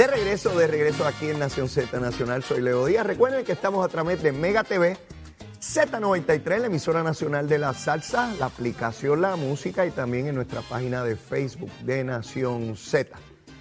De 0.00 0.06
regreso, 0.06 0.58
de 0.58 0.66
regreso 0.66 1.06
aquí 1.06 1.28
en 1.28 1.38
Nación 1.38 1.68
Z 1.68 2.00
Nacional, 2.00 2.42
soy 2.42 2.62
Leo 2.62 2.86
Díaz. 2.86 3.06
Recuerden 3.06 3.44
que 3.44 3.52
estamos 3.52 3.84
a 3.84 3.88
través 3.90 4.22
de 4.22 4.32
Mega 4.32 4.64
TV, 4.64 4.96
Z93, 5.60 6.58
la 6.58 6.68
emisora 6.68 7.02
nacional 7.02 7.50
de 7.50 7.58
la 7.58 7.74
salsa, 7.74 8.34
la 8.38 8.46
aplicación 8.46 9.20
La 9.20 9.36
Música 9.36 9.84
y 9.84 9.90
también 9.90 10.26
en 10.26 10.36
nuestra 10.36 10.62
página 10.62 11.04
de 11.04 11.16
Facebook 11.16 11.70
de 11.84 12.02
Nación 12.02 12.78
Z. 12.78 13.14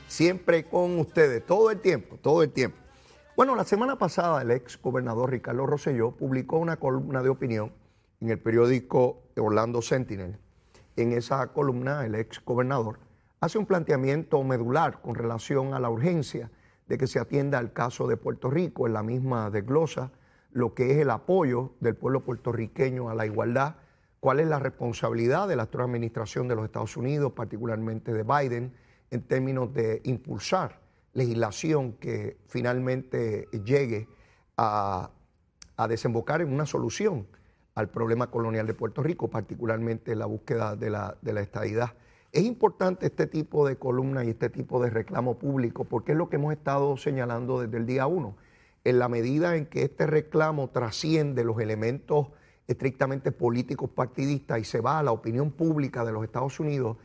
Siempre 0.07 0.63
con 0.63 0.97
ustedes, 0.99 1.45
todo 1.45 1.71
el 1.71 1.81
tiempo, 1.81 2.17
todo 2.21 2.41
el 2.41 2.51
tiempo. 2.51 2.77
Bueno, 3.35 3.53
la 3.57 3.65
semana 3.65 3.97
pasada 3.97 4.41
el 4.41 4.51
ex 4.51 4.81
gobernador 4.81 5.31
Ricardo 5.31 5.65
Rosselló 5.65 6.11
publicó 6.11 6.57
una 6.57 6.77
columna 6.77 7.21
de 7.21 7.27
opinión 7.27 7.73
en 8.21 8.29
el 8.29 8.39
periódico 8.39 9.23
Orlando 9.35 9.81
Sentinel. 9.81 10.39
En 10.95 11.11
esa 11.11 11.45
columna, 11.47 12.05
el 12.05 12.15
ex 12.15 12.41
gobernador 12.45 13.08
hace 13.41 13.57
un 13.57 13.65
planteamiento 13.65 14.43
medular 14.43 15.01
con 15.01 15.15
relación 15.15 15.73
a 15.73 15.79
la 15.79 15.89
urgencia 15.89 16.51
de 16.87 16.97
que 16.97 17.07
se 17.07 17.19
atienda 17.19 17.57
al 17.57 17.71
caso 17.71 18.07
de 18.07 18.17
Puerto 18.17 18.49
Rico. 18.49 18.87
En 18.87 18.93
la 18.93 19.03
misma 19.03 19.49
desglosa 19.49 20.11
lo 20.51 20.73
que 20.73 20.91
es 20.91 20.97
el 20.97 21.11
apoyo 21.11 21.73
del 21.79 21.95
pueblo 21.95 22.23
puertorriqueño 22.23 23.09
a 23.09 23.15
la 23.15 23.25
igualdad, 23.25 23.75
cuál 24.19 24.39
es 24.39 24.47
la 24.47 24.59
responsabilidad 24.59 25.47
de 25.47 25.55
la 25.55 25.63
actual 25.63 25.85
administración 25.85 26.47
de 26.47 26.55
los 26.55 26.65
Estados 26.65 26.97
Unidos, 26.97 27.33
particularmente 27.33 28.11
de 28.13 28.23
Biden, 28.23 28.73
en 29.11 29.21
términos 29.21 29.73
de 29.73 30.01
impulsar 30.03 30.79
legislación 31.13 31.93
que 31.93 32.37
finalmente 32.47 33.47
llegue 33.63 34.07
a, 34.57 35.11
desembocar 35.87 36.41
en 36.41 36.51
una 36.51 36.65
solución 36.65 37.25
al 37.73 37.89
problema 37.89 38.29
colonial 38.29 38.67
de 38.67 38.73
Puerto 38.73 39.01
Rico, 39.01 39.29
particularmente 39.29 40.13
la 40.13 40.25
búsqueda 40.25 40.75
de 40.75 40.89
la, 40.89 41.17
de 41.21 41.31
la 41.31 41.39
estadidad. 41.39 41.93
Es 42.31 42.43
importante 42.43 43.07
este 43.07 43.25
tipo 43.25 43.67
de 43.67 43.77
columna 43.77 44.23
y 44.23 44.29
este 44.29 44.49
tipo 44.49 44.81
de 44.81 44.91
reclamo 44.91 45.39
público 45.39 45.85
porque 45.85 46.11
es 46.11 46.17
lo 46.17 46.29
que 46.29 46.35
hemos 46.35 46.53
estado 46.53 46.95
señalando 46.95 47.59
desde 47.59 47.77
el 47.77 47.87
día 47.87 48.05
uno. 48.05 48.35
En 48.83 48.99
la 48.99 49.09
medida 49.09 49.55
en 49.55 49.65
que 49.65 49.83
este 49.83 50.05
reclamo 50.05 50.69
trasciende 50.69 51.43
los 51.43 51.59
elementos 51.59 52.27
estrictamente 52.67 53.31
políticos 53.31 53.89
partidistas 53.89 54.59
y 54.59 54.63
se 54.63 54.79
va 54.79 54.99
a 54.99 55.03
la 55.03 55.11
opinión 55.11 55.49
pública 55.49 56.05
de 56.05 56.11
los 56.11 56.23
Estados 56.23 56.59
Unidos, 56.59 56.97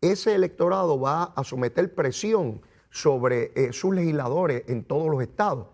ese 0.00 0.34
electorado 0.34 0.98
va 0.98 1.22
a 1.36 1.44
someter 1.44 1.94
presión 1.94 2.60
sobre 2.90 3.52
eh, 3.54 3.72
sus 3.72 3.94
legisladores 3.94 4.64
en 4.66 4.82
todos 4.82 5.08
los 5.08 5.22
estados. 5.22 5.68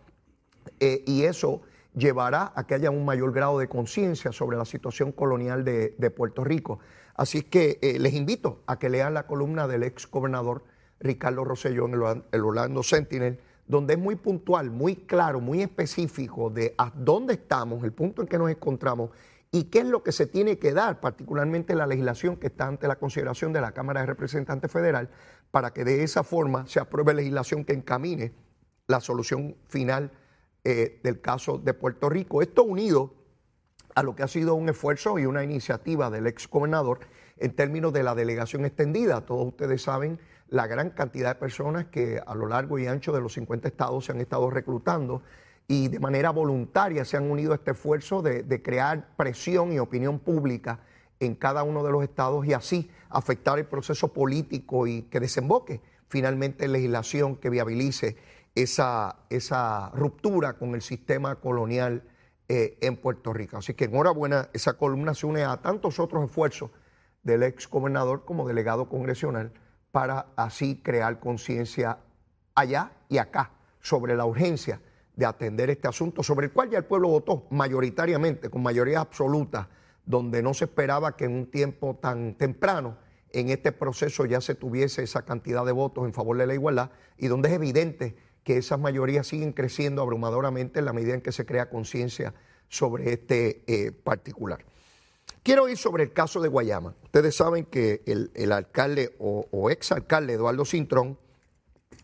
Eh, 0.80 1.02
y 1.06 1.22
eso 1.22 1.62
llevará 1.94 2.52
a 2.54 2.66
que 2.66 2.74
haya 2.74 2.90
un 2.90 3.06
mayor 3.06 3.32
grado 3.32 3.58
de 3.58 3.68
conciencia 3.68 4.32
sobre 4.32 4.58
la 4.58 4.66
situación 4.66 5.12
colonial 5.12 5.64
de, 5.64 5.94
de 5.96 6.10
Puerto 6.10 6.44
Rico. 6.44 6.78
Así 7.18 7.42
que 7.42 7.80
eh, 7.82 7.98
les 7.98 8.14
invito 8.14 8.62
a 8.68 8.78
que 8.78 8.88
lean 8.88 9.12
la 9.12 9.26
columna 9.26 9.66
del 9.66 9.82
ex 9.82 10.08
gobernador 10.08 10.62
Ricardo 11.00 11.42
Rosselló 11.44 11.86
en 11.86 12.22
el, 12.30 12.44
Orlando 12.44 12.84
Sentinel, 12.84 13.40
donde 13.66 13.94
es 13.94 13.98
muy 13.98 14.14
puntual, 14.14 14.70
muy 14.70 14.94
claro, 14.94 15.40
muy 15.40 15.60
específico 15.60 16.48
de 16.48 16.76
a 16.78 16.92
dónde 16.94 17.34
estamos, 17.34 17.82
el 17.82 17.92
punto 17.92 18.22
en 18.22 18.28
que 18.28 18.38
nos 18.38 18.48
encontramos 18.48 19.10
y 19.50 19.64
qué 19.64 19.80
es 19.80 19.86
lo 19.86 20.04
que 20.04 20.12
se 20.12 20.26
tiene 20.26 20.60
que 20.60 20.72
dar, 20.72 21.00
particularmente 21.00 21.74
la 21.74 21.88
legislación 21.88 22.36
que 22.36 22.46
está 22.46 22.68
ante 22.68 22.86
la 22.86 23.00
consideración 23.00 23.52
de 23.52 23.62
la 23.62 23.72
Cámara 23.72 24.00
de 24.00 24.06
Representantes 24.06 24.70
Federal, 24.70 25.10
para 25.50 25.72
que 25.72 25.82
de 25.82 26.04
esa 26.04 26.22
forma 26.22 26.68
se 26.68 26.78
apruebe 26.78 27.14
legislación 27.14 27.64
que 27.64 27.72
encamine 27.72 28.32
la 28.86 29.00
solución 29.00 29.56
final 29.66 30.12
eh, 30.62 31.00
del 31.02 31.20
caso 31.20 31.58
de 31.58 31.74
Puerto 31.74 32.08
Rico. 32.08 32.42
Esto 32.42 32.62
unido 32.62 33.14
a 33.98 34.04
lo 34.04 34.14
que 34.14 34.22
ha 34.22 34.28
sido 34.28 34.54
un 34.54 34.68
esfuerzo 34.68 35.18
y 35.18 35.26
una 35.26 35.42
iniciativa 35.42 36.08
del 36.08 36.28
ex 36.28 36.48
gobernador 36.48 37.00
en 37.36 37.52
términos 37.56 37.92
de 37.92 38.04
la 38.04 38.14
delegación 38.14 38.64
extendida. 38.64 39.22
Todos 39.22 39.48
ustedes 39.48 39.82
saben 39.82 40.20
la 40.46 40.68
gran 40.68 40.90
cantidad 40.90 41.34
de 41.34 41.40
personas 41.40 41.86
que 41.86 42.22
a 42.24 42.36
lo 42.36 42.46
largo 42.46 42.78
y 42.78 42.86
ancho 42.86 43.12
de 43.12 43.20
los 43.20 43.32
50 43.32 43.66
estados 43.66 44.04
se 44.04 44.12
han 44.12 44.20
estado 44.20 44.50
reclutando 44.50 45.22
y 45.66 45.88
de 45.88 45.98
manera 45.98 46.30
voluntaria 46.30 47.04
se 47.04 47.16
han 47.16 47.28
unido 47.28 47.50
a 47.50 47.56
este 47.56 47.72
esfuerzo 47.72 48.22
de, 48.22 48.62
crear 48.62 49.16
presión 49.16 49.72
y 49.72 49.80
opinión 49.80 50.20
pública 50.20 50.78
en 51.18 51.34
cada 51.34 51.64
uno 51.64 51.82
de 51.82 51.90
los 51.90 52.04
estados 52.04 52.46
y 52.46 52.52
así 52.52 52.88
afectar 53.10 53.58
el 53.58 53.66
proceso 53.66 54.12
político 54.12 54.86
y 54.86 55.02
que 55.10 55.18
desemboque 55.18 55.80
finalmente 56.06 56.66
en 56.66 56.72
legislación 56.72 57.34
que 57.34 57.50
viabilice 57.50 58.16
esa, 58.54 59.16
esa 59.28 59.90
ruptura 59.90 60.52
con 60.52 60.76
el 60.76 60.82
sistema 60.82 61.34
colonial 61.34 62.04
eh, 62.48 62.78
en 62.80 62.96
Puerto 62.96 63.32
Rico. 63.32 63.58
Así 63.58 63.74
que 63.74 63.84
enhorabuena, 63.84 64.48
esa 64.52 64.74
columna 64.74 65.14
se 65.14 65.26
une 65.26 65.44
a 65.44 65.58
tantos 65.58 65.98
otros 65.98 66.24
esfuerzos 66.24 66.70
del 67.22 67.42
ex 67.42 67.68
gobernador 67.68 68.24
como 68.24 68.48
delegado 68.48 68.88
congresional 68.88 69.52
para 69.90 70.28
así 70.36 70.80
crear 70.82 71.20
conciencia 71.20 71.98
allá 72.54 72.92
y 73.08 73.18
acá 73.18 73.50
sobre 73.80 74.16
la 74.16 74.24
urgencia 74.24 74.80
de 75.14 75.26
atender 75.26 75.68
este 75.68 75.88
asunto, 75.88 76.22
sobre 76.22 76.46
el 76.46 76.52
cual 76.52 76.70
ya 76.70 76.78
el 76.78 76.84
pueblo 76.84 77.08
votó 77.08 77.46
mayoritariamente, 77.50 78.50
con 78.50 78.62
mayoría 78.62 79.00
absoluta, 79.00 79.68
donde 80.06 80.42
no 80.42 80.54
se 80.54 80.64
esperaba 80.64 81.16
que 81.16 81.26
en 81.26 81.34
un 81.34 81.50
tiempo 81.50 81.98
tan 82.00 82.34
temprano 82.34 82.96
en 83.30 83.50
este 83.50 83.72
proceso 83.72 84.24
ya 84.24 84.40
se 84.40 84.54
tuviese 84.54 85.02
esa 85.02 85.24
cantidad 85.24 85.66
de 85.66 85.72
votos 85.72 86.06
en 86.06 86.14
favor 86.14 86.38
de 86.38 86.46
la 86.46 86.54
igualdad 86.54 86.90
y 87.16 87.26
donde 87.26 87.48
es 87.48 87.54
evidente 87.56 88.16
que 88.48 88.56
esas 88.56 88.80
mayorías 88.80 89.26
siguen 89.26 89.52
creciendo 89.52 90.00
abrumadoramente 90.00 90.78
en 90.78 90.86
la 90.86 90.94
medida 90.94 91.12
en 91.12 91.20
que 91.20 91.32
se 91.32 91.44
crea 91.44 91.68
conciencia 91.68 92.32
sobre 92.70 93.12
este 93.12 93.62
eh, 93.66 93.92
particular. 93.92 94.64
Quiero 95.42 95.68
ir 95.68 95.76
sobre 95.76 96.04
el 96.04 96.14
caso 96.14 96.40
de 96.40 96.48
Guayama. 96.48 96.94
Ustedes 97.04 97.36
saben 97.36 97.66
que 97.66 98.02
el, 98.06 98.50
alcalde 98.52 99.14
o, 99.18 99.46
o 99.50 99.68
exalcalde 99.68 100.32
Eduardo 100.32 100.64
Cintrón 100.64 101.18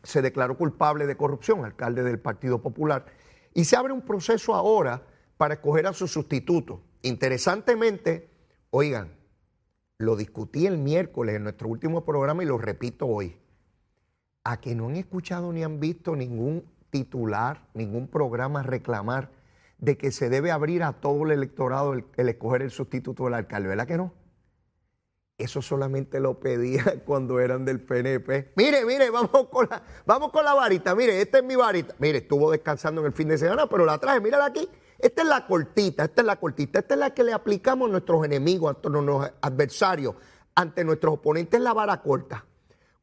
se 0.03 0.21
declaró 0.21 0.59
culpable 0.59 1.07
de 1.07 1.17
corrupción, 1.17 1.65
alcalde 1.65 2.03
del 2.03 2.19
Partido 2.19 2.61
Popular, 2.61 3.07
y 3.55 3.65
se 3.65 3.77
abre 3.77 3.95
un 3.95 4.03
proceso 4.03 4.55
ahora 4.55 5.03
para 5.39 5.55
escoger 5.55 5.87
a 5.87 5.95
su 5.95 6.07
sustituto. 6.07 6.83
Interesantemente, 7.01 8.29
oigan, 8.69 9.17
lo 9.97 10.15
discutí 10.15 10.67
el 10.67 10.77
miércoles 10.77 11.37
en 11.37 11.45
nuestro 11.45 11.69
último 11.69 12.05
programa 12.05 12.43
y 12.43 12.47
lo 12.47 12.59
repito 12.59 13.07
hoy 13.07 13.35
a 14.45 14.61
que 14.61 14.75
no 14.75 14.89
han 14.89 14.97
escuchado 14.97 15.53
ni 15.53 15.65
han 15.65 15.81
visto 15.81 16.15
ningún 16.15 16.65
titular, 16.91 17.67
ningún 17.73 18.07
programa 18.07 18.63
reclamar 18.63 19.31
de 19.79 19.97
que 19.97 20.13
se 20.13 20.29
debe 20.29 20.53
abrir 20.53 20.83
a 20.83 20.93
todo 20.93 21.25
el 21.25 21.33
electorado 21.33 21.95
el, 21.95 22.05
escoger 22.17 22.63
el 22.63 22.71
sustituto 22.71 23.25
del 23.25 23.35
alcalde, 23.35 23.71
¿verdad 23.71 23.87
que 23.87 23.97
no? 23.97 24.13
Eso 25.37 25.61
solamente 25.63 26.21
lo 26.21 26.39
pedía 26.39 26.85
cuando 27.07 27.41
eran 27.41 27.65
del 27.65 27.81
PNP. 27.81 28.53
Mire, 28.55 28.85
mire, 28.85 29.11
vamos 29.11 29.49
con 29.51 29.67
la, 29.69 29.83
vamos 30.07 30.31
con 30.31 30.45
la 30.45 30.55
varita. 30.55 30.95
Mire, 30.95 31.21
esta 31.21 31.39
es 31.39 31.45
mi 31.45 31.57
varita. 31.57 31.95
Mire, 31.99 32.19
estuvo 32.19 32.53
descansando 32.53 33.01
en 33.01 33.09
el 33.09 33.13
fin 33.13 33.27
de 33.27 33.39
semana, 33.39 33.67
pero 33.67 33.85
la 33.85 33.99
traje, 33.99 34.21
mírala 34.21 34.47
aquí. 34.47 34.69
Esta 34.97 35.23
es 35.23 35.29
la 35.29 35.45
cortita, 35.47 36.05
esta 36.05 36.23
es 36.23 36.27
la 36.27 36.37
cortita, 36.37 36.79
esta 36.79 36.95
es 36.95 37.01
la 37.01 37.13
que 37.13 37.25
le 37.25 37.33
aplicamos 37.33 37.89
a 37.89 37.93
nuestros 37.93 38.25
enemigos, 38.25 38.77
a 38.77 38.89
nuestros 38.89 39.33
adversarios, 39.41 40.15
ante 40.55 40.85
nuestros 40.85 41.15
oponentes, 41.15 41.61
la 41.61 41.73
vara 41.73 42.01
corta 42.01 42.45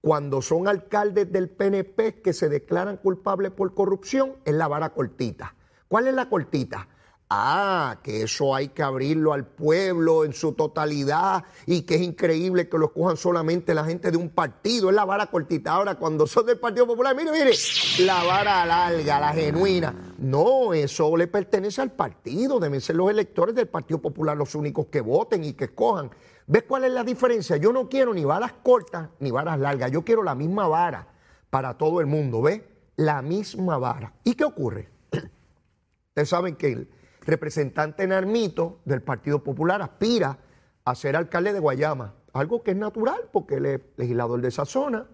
cuando 0.01 0.41
son 0.41 0.67
alcaldes 0.67 1.31
del 1.31 1.49
PNP 1.49 2.21
que 2.21 2.33
se 2.33 2.49
declaran 2.49 2.97
culpables 2.97 3.51
por 3.51 3.73
corrupción, 3.73 4.33
es 4.45 4.55
la 4.55 4.67
vara 4.67 4.89
cortita. 4.89 5.55
¿Cuál 5.87 6.07
es 6.07 6.15
la 6.15 6.27
cortita? 6.27 6.87
Ah, 7.33 7.99
que 8.03 8.23
eso 8.23 8.53
hay 8.53 8.69
que 8.69 8.83
abrirlo 8.83 9.31
al 9.31 9.45
pueblo 9.45 10.25
en 10.25 10.33
su 10.33 10.51
totalidad 10.51 11.45
y 11.65 11.83
que 11.83 11.95
es 11.95 12.01
increíble 12.01 12.67
que 12.67 12.77
lo 12.77 12.91
cojan 12.91 13.15
solamente 13.15 13.73
la 13.73 13.85
gente 13.85 14.11
de 14.11 14.17
un 14.17 14.29
partido. 14.31 14.89
Es 14.89 14.95
la 14.95 15.05
vara 15.05 15.27
cortita. 15.27 15.71
Ahora, 15.71 15.95
cuando 15.95 16.27
son 16.27 16.45
del 16.45 16.59
Partido 16.59 16.87
Popular, 16.87 17.15
mire, 17.15 17.31
mire, 17.31 17.51
la 17.99 18.23
vara 18.25 18.65
larga, 18.65 19.19
la 19.21 19.31
genuina. 19.31 19.95
No, 20.17 20.73
eso 20.73 21.15
le 21.15 21.27
pertenece 21.27 21.81
al 21.81 21.91
partido. 21.91 22.59
Deben 22.59 22.81
ser 22.81 22.97
los 22.97 23.09
electores 23.09 23.55
del 23.55 23.69
Partido 23.69 24.01
Popular 24.01 24.35
los 24.35 24.53
únicos 24.53 24.87
que 24.87 24.99
voten 24.99 25.45
y 25.45 25.53
que 25.53 25.65
escojan. 25.65 26.11
¿Ves 26.51 26.63
cuál 26.63 26.83
es 26.83 26.91
la 26.91 27.05
diferencia? 27.05 27.55
Yo 27.55 27.71
no 27.71 27.87
quiero 27.87 28.13
ni 28.13 28.25
varas 28.25 28.51
cortas 28.61 29.07
ni 29.21 29.31
varas 29.31 29.57
largas. 29.57 29.89
Yo 29.89 30.03
quiero 30.03 30.21
la 30.21 30.35
misma 30.35 30.67
vara 30.67 31.07
para 31.49 31.77
todo 31.77 32.01
el 32.01 32.07
mundo. 32.07 32.41
¿Ves? 32.41 32.61
La 32.97 33.21
misma 33.21 33.77
vara. 33.77 34.11
¿Y 34.25 34.33
qué 34.35 34.43
ocurre? 34.43 34.89
Ustedes 36.09 36.27
saben 36.27 36.57
que 36.57 36.73
el 36.73 36.89
representante 37.21 38.05
Narmito 38.05 38.81
del 38.83 39.01
Partido 39.01 39.41
Popular 39.41 39.81
aspira 39.81 40.39
a 40.83 40.93
ser 40.93 41.15
alcalde 41.15 41.53
de 41.53 41.59
Guayama. 41.59 42.15
Algo 42.33 42.61
que 42.63 42.71
es 42.71 42.77
natural 42.77 43.29
porque 43.31 43.55
él 43.55 43.65
es 43.67 43.81
legislador 43.95 44.41
de 44.41 44.49
esa 44.49 44.65
zona. 44.65 45.07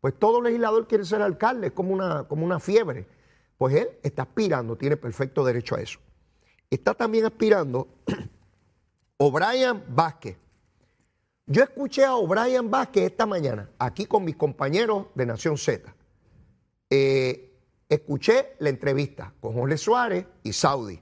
Pues 0.00 0.18
todo 0.18 0.40
legislador 0.40 0.88
quiere 0.88 1.04
ser 1.04 1.20
alcalde, 1.20 1.66
es 1.66 1.72
como 1.74 1.92
una, 1.92 2.24
como 2.24 2.46
una 2.46 2.60
fiebre. 2.60 3.06
Pues 3.58 3.74
él 3.74 3.90
está 4.02 4.22
aspirando, 4.22 4.74
tiene 4.76 4.96
perfecto 4.96 5.44
derecho 5.44 5.74
a 5.74 5.82
eso. 5.82 5.98
Está 6.70 6.94
también 6.94 7.26
aspirando 7.26 7.88
O'Brien 9.18 9.84
Vázquez 9.86 10.47
yo 11.48 11.62
escuché 11.62 12.04
a 12.04 12.14
O'Brien 12.14 12.70
Vázquez 12.70 13.04
esta 13.04 13.24
mañana, 13.24 13.70
aquí 13.78 14.04
con 14.04 14.24
mis 14.24 14.36
compañeros 14.36 15.06
de 15.14 15.24
Nación 15.26 15.56
Z. 15.56 15.94
Eh, 16.90 17.58
escuché 17.88 18.54
la 18.58 18.68
entrevista 18.68 19.32
con 19.40 19.54
Jorge 19.54 19.78
Suárez 19.78 20.26
y 20.42 20.52
Saudi. 20.52 21.00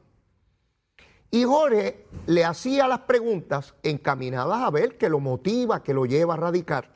Y 1.32 1.42
Jorge 1.42 2.06
le 2.26 2.44
hacía 2.44 2.86
las 2.86 3.00
preguntas 3.00 3.74
encaminadas 3.82 4.62
a 4.62 4.70
ver 4.70 4.96
qué 4.96 5.08
lo 5.08 5.18
motiva, 5.18 5.82
qué 5.82 5.92
lo 5.92 6.06
lleva 6.06 6.34
a 6.34 6.38
radicar. 6.38 6.94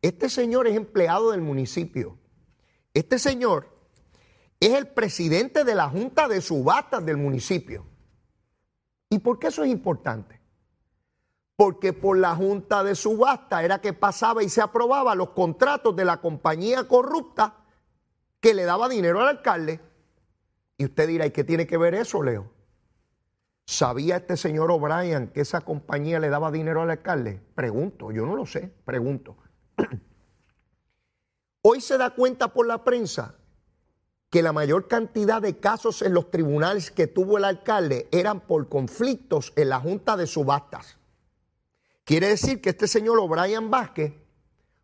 Este 0.00 0.30
señor 0.30 0.66
es 0.66 0.74
empleado 0.74 1.30
del 1.30 1.42
municipio 1.42 2.18
Este 2.92 3.20
señor 3.20 3.68
es 4.58 4.72
el 4.72 4.88
presidente 4.88 5.62
de 5.62 5.74
la 5.74 5.88
Junta 5.88 6.26
de 6.26 6.40
Subastas 6.40 7.04
del 7.04 7.18
municipio. 7.18 7.84
¿Y 9.10 9.18
por 9.18 9.38
qué 9.38 9.48
eso 9.48 9.62
es 9.62 9.70
importante? 9.70 10.41
Porque 11.62 11.92
por 11.92 12.18
la 12.18 12.34
Junta 12.34 12.82
de 12.82 12.96
Subastas 12.96 13.62
era 13.62 13.80
que 13.80 13.92
pasaba 13.92 14.42
y 14.42 14.48
se 14.48 14.60
aprobaba 14.60 15.14
los 15.14 15.28
contratos 15.28 15.94
de 15.94 16.04
la 16.04 16.20
compañía 16.20 16.88
corrupta 16.88 17.54
que 18.40 18.52
le 18.52 18.64
daba 18.64 18.88
dinero 18.88 19.20
al 19.20 19.28
alcalde. 19.28 19.80
Y 20.76 20.86
usted 20.86 21.06
dirá, 21.06 21.24
¿y 21.24 21.30
qué 21.30 21.44
tiene 21.44 21.68
que 21.68 21.76
ver 21.76 21.94
eso, 21.94 22.20
Leo? 22.20 22.50
¿Sabía 23.64 24.16
este 24.16 24.36
señor 24.36 24.72
O'Brien 24.72 25.28
que 25.28 25.42
esa 25.42 25.60
compañía 25.60 26.18
le 26.18 26.30
daba 26.30 26.50
dinero 26.50 26.82
al 26.82 26.90
alcalde? 26.90 27.40
Pregunto, 27.54 28.10
yo 28.10 28.26
no 28.26 28.34
lo 28.34 28.44
sé, 28.44 28.74
pregunto. 28.84 29.36
Hoy 31.62 31.80
se 31.80 31.96
da 31.96 32.10
cuenta 32.10 32.52
por 32.52 32.66
la 32.66 32.82
prensa 32.82 33.36
que 34.30 34.42
la 34.42 34.52
mayor 34.52 34.88
cantidad 34.88 35.40
de 35.40 35.60
casos 35.60 36.02
en 36.02 36.12
los 36.12 36.28
tribunales 36.28 36.90
que 36.90 37.06
tuvo 37.06 37.38
el 37.38 37.44
alcalde 37.44 38.08
eran 38.10 38.40
por 38.40 38.68
conflictos 38.68 39.52
en 39.54 39.68
la 39.68 39.78
Junta 39.78 40.16
de 40.16 40.26
Subastas. 40.26 40.98
Quiere 42.04 42.28
decir 42.28 42.60
que 42.60 42.70
este 42.70 42.88
señor 42.88 43.18
O'Brien 43.18 43.70
Vázquez 43.70 44.12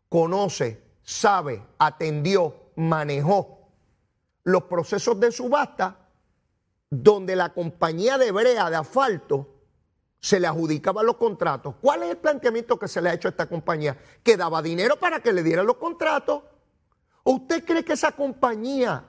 conoce, 0.08 0.82
sabe, 1.02 1.62
atendió, 1.78 2.70
manejó 2.76 3.58
los 4.44 4.64
procesos 4.64 5.18
de 5.20 5.32
subasta 5.32 6.08
donde 6.90 7.36
la 7.36 7.52
compañía 7.52 8.16
de 8.16 8.32
brea 8.32 8.70
de 8.70 8.76
asfalto 8.76 9.58
se 10.20 10.40
le 10.40 10.46
adjudicaban 10.46 11.06
los 11.06 11.16
contratos. 11.16 11.74
¿Cuál 11.80 12.02
es 12.02 12.10
el 12.10 12.16
planteamiento 12.16 12.78
que 12.78 12.88
se 12.88 13.00
le 13.00 13.10
ha 13.10 13.14
hecho 13.14 13.28
a 13.28 13.30
esta 13.30 13.48
compañía? 13.48 13.98
Que 14.22 14.36
daba 14.36 14.62
dinero 14.62 14.98
para 14.98 15.20
que 15.20 15.32
le 15.32 15.42
dieran 15.42 15.66
los 15.66 15.76
contratos. 15.76 16.42
usted 17.24 17.64
cree 17.64 17.84
que 17.84 17.92
esa 17.92 18.12
compañía 18.12 19.04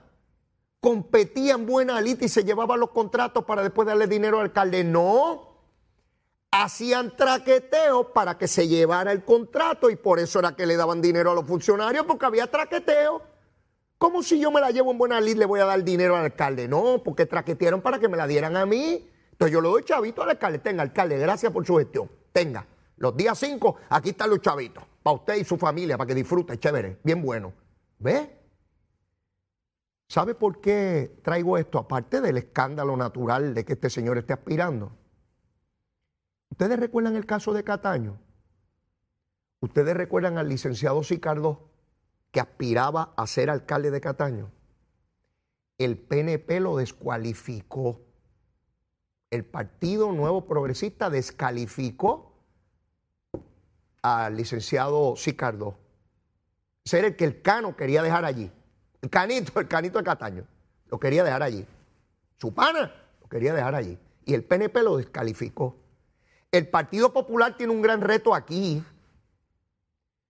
competía 0.78 1.54
en 1.54 1.66
buena 1.66 2.00
lista 2.00 2.24
y 2.24 2.28
se 2.28 2.44
llevaba 2.44 2.76
los 2.76 2.90
contratos 2.90 3.44
para 3.44 3.62
después 3.62 3.86
darle 3.86 4.06
dinero 4.06 4.38
al 4.38 4.46
alcalde? 4.46 4.84
No. 4.84 5.49
Hacían 6.62 7.16
traqueteo 7.16 8.12
para 8.12 8.36
que 8.36 8.46
se 8.46 8.68
llevara 8.68 9.12
el 9.12 9.24
contrato 9.24 9.88
y 9.88 9.96
por 9.96 10.18
eso 10.18 10.40
era 10.40 10.54
que 10.54 10.66
le 10.66 10.76
daban 10.76 11.00
dinero 11.00 11.30
a 11.30 11.34
los 11.34 11.46
funcionarios 11.46 12.04
porque 12.04 12.26
había 12.26 12.50
traqueteo. 12.50 13.22
¿Cómo 13.96 14.22
si 14.22 14.38
yo 14.38 14.50
me 14.50 14.60
la 14.60 14.70
llevo 14.70 14.90
en 14.90 14.98
buena 14.98 15.22
lid 15.22 15.38
le 15.38 15.46
voy 15.46 15.60
a 15.60 15.64
dar 15.64 15.82
dinero 15.82 16.16
al 16.16 16.24
alcalde? 16.24 16.68
No, 16.68 17.02
porque 17.02 17.24
traquetearon 17.24 17.80
para 17.80 17.98
que 17.98 18.08
me 18.08 18.18
la 18.18 18.26
dieran 18.26 18.58
a 18.58 18.66
mí. 18.66 19.08
Entonces 19.32 19.54
yo 19.54 19.62
le 19.62 19.68
doy 19.68 19.84
chavito 19.84 20.22
al 20.22 20.28
alcalde. 20.28 20.58
Tenga, 20.58 20.82
alcalde, 20.82 21.16
gracias 21.16 21.50
por 21.50 21.64
su 21.66 21.78
gestión. 21.78 22.10
Tenga. 22.30 22.66
Los 22.96 23.16
días 23.16 23.38
5, 23.38 23.76
aquí 23.88 24.10
están 24.10 24.28
los 24.28 24.42
chavitos. 24.42 24.84
Para 25.02 25.16
usted 25.16 25.36
y 25.36 25.44
su 25.44 25.56
familia, 25.56 25.96
para 25.96 26.08
que 26.08 26.14
disfrute. 26.14 26.58
Chévere, 26.58 26.98
bien 27.02 27.22
bueno. 27.22 27.54
¿Ve? 27.98 28.38
¿Sabe 30.08 30.34
por 30.34 30.60
qué 30.60 31.20
traigo 31.22 31.56
esto? 31.56 31.78
Aparte 31.78 32.20
del 32.20 32.36
escándalo 32.36 32.98
natural 32.98 33.54
de 33.54 33.64
que 33.64 33.72
este 33.72 33.88
señor 33.88 34.18
esté 34.18 34.34
aspirando. 34.34 34.99
¿Ustedes 36.50 36.78
recuerdan 36.78 37.16
el 37.16 37.26
caso 37.26 37.52
de 37.52 37.64
Cataño? 37.64 38.18
¿Ustedes 39.60 39.96
recuerdan 39.96 40.38
al 40.38 40.48
licenciado 40.48 41.02
Sicardo 41.02 41.70
que 42.30 42.40
aspiraba 42.40 43.12
a 43.16 43.26
ser 43.26 43.50
alcalde 43.50 43.90
de 43.90 44.00
Cataño, 44.00 44.50
el 45.78 45.98
PNP 45.98 46.60
lo 46.60 46.76
descualificó. 46.76 48.00
El 49.30 49.44
Partido 49.44 50.12
Nuevo 50.12 50.46
Progresista 50.46 51.08
descalificó 51.10 52.32
al 54.02 54.36
licenciado 54.36 55.16
Sicardo. 55.16 55.76
Ser 56.84 57.04
el 57.04 57.16
que 57.16 57.24
el 57.24 57.42
Cano 57.42 57.76
quería 57.76 58.02
dejar 58.02 58.24
allí. 58.24 58.50
El 59.02 59.10
canito, 59.10 59.58
el 59.60 59.68
canito 59.68 59.98
de 59.98 60.04
Cataño. 60.04 60.44
Lo 60.90 60.98
quería 60.98 61.24
dejar 61.24 61.42
allí. 61.42 61.66
Su 62.36 62.52
pana 62.52 62.92
lo 63.20 63.28
quería 63.28 63.54
dejar 63.54 63.74
allí. 63.74 63.98
Y 64.24 64.34
el 64.34 64.44
PNP 64.44 64.82
lo 64.82 64.96
descalificó. 64.96 65.76
El 66.52 66.68
Partido 66.68 67.12
Popular 67.12 67.56
tiene 67.56 67.72
un 67.72 67.82
gran 67.82 68.00
reto 68.00 68.34
aquí 68.34 68.82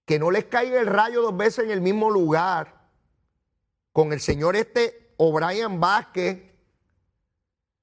que 0.05 0.19
no 0.19 0.31
les 0.31 0.45
caiga 0.45 0.81
el 0.81 0.87
rayo 0.87 1.23
dos 1.23 1.37
veces 1.37 1.65
en 1.65 1.71
el 1.71 1.81
mismo 1.81 2.11
lugar 2.11 2.89
con 3.93 4.13
el 4.13 4.21
señor 4.21 4.57
este 4.57 5.15
O'Brien 5.17 5.81
Vázquez. 5.81 6.43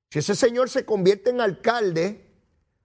Si 0.09 0.19
ese 0.19 0.35
señor 0.35 0.69
se 0.69 0.85
convierte 0.85 1.29
en 1.29 1.41
alcalde, 1.41 2.27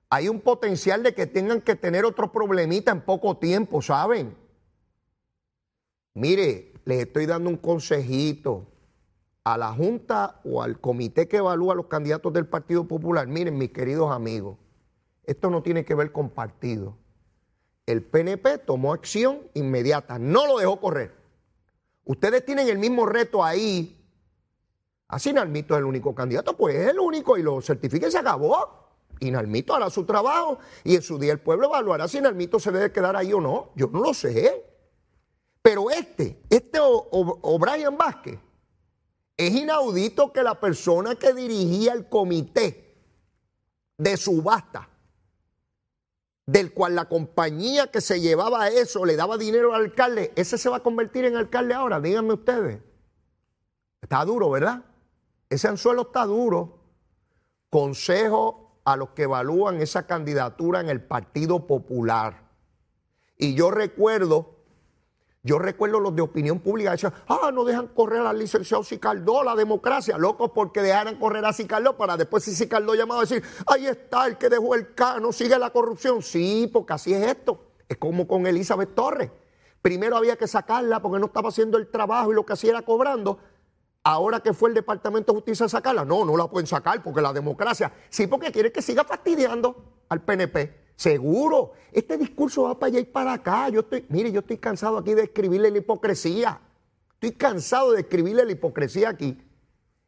hay 0.09 0.29
un 0.29 0.41
potencial 0.41 1.03
de 1.03 1.15
que 1.15 1.27
tengan 1.27 1.61
que 1.61 1.75
tener 1.75 2.05
otro 2.05 2.33
problemita 2.33 2.93
en 2.93 3.01
poco 3.01 3.37
tiempo, 3.37 3.83
¿saben? 3.83 4.37
Mire, 6.15 6.75
les 6.85 7.07
estoy 7.07 7.27
dando 7.27 7.51
un 7.51 7.57
consejito 7.57 8.67
a 9.45 9.57
la 9.59 9.73
Junta 9.73 10.41
o 10.45 10.63
al 10.63 10.81
comité 10.81 11.29
que 11.29 11.39
evalúa 11.39 11.73
a 11.73 11.77
los 11.77 11.87
candidatos 11.87 12.33
del 12.33 12.47
Partido 12.47 12.87
Popular. 12.87 13.27
Miren, 13.27 13.57
mis 13.57 13.71
queridos 13.71 14.13
amigos, 14.13 14.59
esto 15.25 15.51
no 15.51 15.63
tiene 15.63 15.85
que 15.85 15.95
ver 15.95 16.13
con 16.13 16.31
partido 16.31 16.97
el 17.87 18.03
PNP 18.03 18.59
tomó 18.59 18.93
acción 18.93 19.41
inmediata, 19.55 20.19
no 20.19 20.47
lo 20.47 20.59
dejó 20.59 20.81
correr. 20.81 21.13
Ustedes 22.05 22.45
tienen 22.45 22.69
el 22.69 22.79
mismo 22.79 23.07
reto 23.07 23.45
ahí. 23.45 23.99
Así 25.09 25.33
Nalmito 25.33 25.75
es 25.75 25.79
el 25.79 25.85
único 25.85 26.15
candidato, 26.15 26.57
pues 26.57 26.77
es 26.77 26.89
el 26.89 26.99
único 26.99 27.37
y 27.37 27.43
lo 27.43 27.61
certifica 27.61 28.11
se 28.11 28.19
acabó. 28.19 28.81
Y 29.21 29.31
Nalmito 29.31 29.75
hará 29.75 29.91
su 29.91 30.05
trabajo 30.05 30.59
y 30.85 30.97
en 30.97 31.03
su 31.03 31.19
día 31.19 31.33
el 31.33 31.41
pueblo 31.41 31.67
evaluará 31.67 32.09
si 32.09 32.21
Nalmito 32.21 32.59
se 32.59 32.73
debe 32.73 32.93
quedar 32.93 33.15
ahí 33.15 33.33
o 33.33 33.41
no. 33.41 33.71
Yo 33.77 33.89
no 33.89 34.01
lo 34.01 34.15
sé. 34.15 34.65
Pero 35.61 35.91
este, 35.91 36.41
este 36.51 36.79
O'Brien 36.81 37.97
Vázquez, 37.97 38.39
es 39.37 39.55
inaudito 39.55 40.33
que 40.33 40.43
la 40.43 40.59
persona 40.59 41.15
que 41.15 41.33
dirigía 41.35 41.93
el 41.93 42.09
comité 42.09 42.97
de 43.97 44.17
subasta 44.17 44.89
del 46.47 46.73
cual 46.73 46.94
la 46.94 47.09
compañía 47.09 47.91
que 47.91 48.00
se 48.00 48.21
llevaba 48.21 48.69
eso 48.69 49.05
le 49.05 49.17
daba 49.17 49.39
dinero 49.39 49.75
al 49.75 49.83
alcalde, 49.83 50.33
ese 50.37 50.59
se 50.59 50.69
va 50.69 50.79
a 50.79 50.83
convertir 50.83 51.25
en 51.25 51.37
alcalde 51.37 51.75
ahora, 51.75 52.00
díganme 52.00 52.35
ustedes. 52.35 52.81
Está 54.00 54.25
duro, 54.25 54.50
¿verdad? 54.50 54.85
Ese 55.49 55.69
anzuelo 55.69 56.03
está 56.03 56.27
duro. 56.27 56.81
Consejo 57.71 58.81
a 58.85 58.97
los 58.97 59.11
que 59.11 59.23
evalúan 59.23 59.81
esa 59.81 60.06
candidatura 60.06 60.81
en 60.81 60.89
el 60.89 61.03
Partido 61.03 61.67
Popular. 61.67 62.50
Y 63.37 63.55
yo 63.55 63.71
recuerdo 63.71 64.52
yo 65.44 65.59
recuerdo 65.59 65.99
los 65.99 66.15
de 66.15 66.23
opinión 66.23 66.61
pública 66.61 66.93
decían, 66.93 67.12
ah, 67.27 67.50
no 67.53 67.65
dejan 67.65 67.89
correr 67.89 68.20
al 68.20 68.39
licenciado 68.39 68.84
Sicardó, 68.84 69.43
la 69.43 69.56
democracia, 69.56 70.17
locos 70.17 70.53
porque 70.55 70.82
dejaran 70.82 71.19
correr 71.19 71.44
a 71.44 71.53
Sicardó 71.53 71.96
para 71.96 72.17
después 72.17 72.44
si 72.44 72.55
Sicardó 72.55 72.94
llamado 72.94 73.20
a 73.20 73.25
decir, 73.25 73.43
ahí 73.67 73.87
está 73.87 74.27
el 74.27 74.39
que 74.39 74.49
dejó 74.49 74.77
el 74.77 74.94
cano, 74.94 75.32
sigue 75.32 75.58
la 75.58 75.70
corrupción. 75.70 76.22
Sí, 76.22 76.70
porque 76.72 76.93
así 76.93 77.13
es 77.13 77.27
esto. 77.27 77.61
Es 77.89 77.96
como 77.96 78.29
con 78.29 78.46
Elizabeth 78.46 78.94
Torres. 78.94 79.31
Primero 79.82 80.17
había 80.17 80.37
que 80.37 80.46
sacarla 80.46 81.03
porque 81.03 81.19
no 81.19 81.27
estaba 81.27 81.49
haciendo 81.49 81.77
el 81.77 81.89
trabajo 81.91 82.31
y 82.31 82.37
lo 82.37 82.46
que 82.46 82.53
hacía 82.53 82.70
era 82.70 82.82
cobrando. 82.82 83.41
Ahora 84.05 84.41
que 84.41 84.53
fue 84.53 84.69
el 84.69 84.77
Departamento 84.77 85.32
de 85.32 85.39
Justicia 85.39 85.67
a 85.67 85.69
sacarla, 85.69 86.05
no, 86.05 86.25
no 86.25 86.37
la 86.37 86.46
pueden 86.46 86.69
sacar 86.69 87.03
porque 87.03 87.20
la 87.20 87.32
democracia, 87.32 87.93
sí, 88.11 88.29
porque 88.29 88.53
quiere 88.53 88.70
que 88.70 88.81
siga 88.81 89.03
fastidiando 89.03 90.05
al 90.08 90.20
PNP. 90.20 90.81
Seguro, 90.96 91.72
este 91.93 92.17
discurso 92.17 92.65
va 92.65 92.79
para 92.79 92.89
allá 92.89 93.01
y 93.01 93.05
para 93.05 93.32
acá. 93.32 93.69
Yo 93.69 93.81
estoy, 93.81 94.05
mire, 94.08 94.31
yo 94.31 94.41
estoy 94.41 94.58
cansado 94.58 94.99
aquí 94.99 95.15
de 95.15 95.25
escribirle 95.25 95.70
la 95.70 95.79
hipocresía. 95.79 96.61
Estoy 97.15 97.32
cansado 97.32 97.93
de 97.93 98.01
escribirle 98.01 98.44
la 98.44 98.53
hipocresía 98.53 99.08
aquí. 99.08 99.39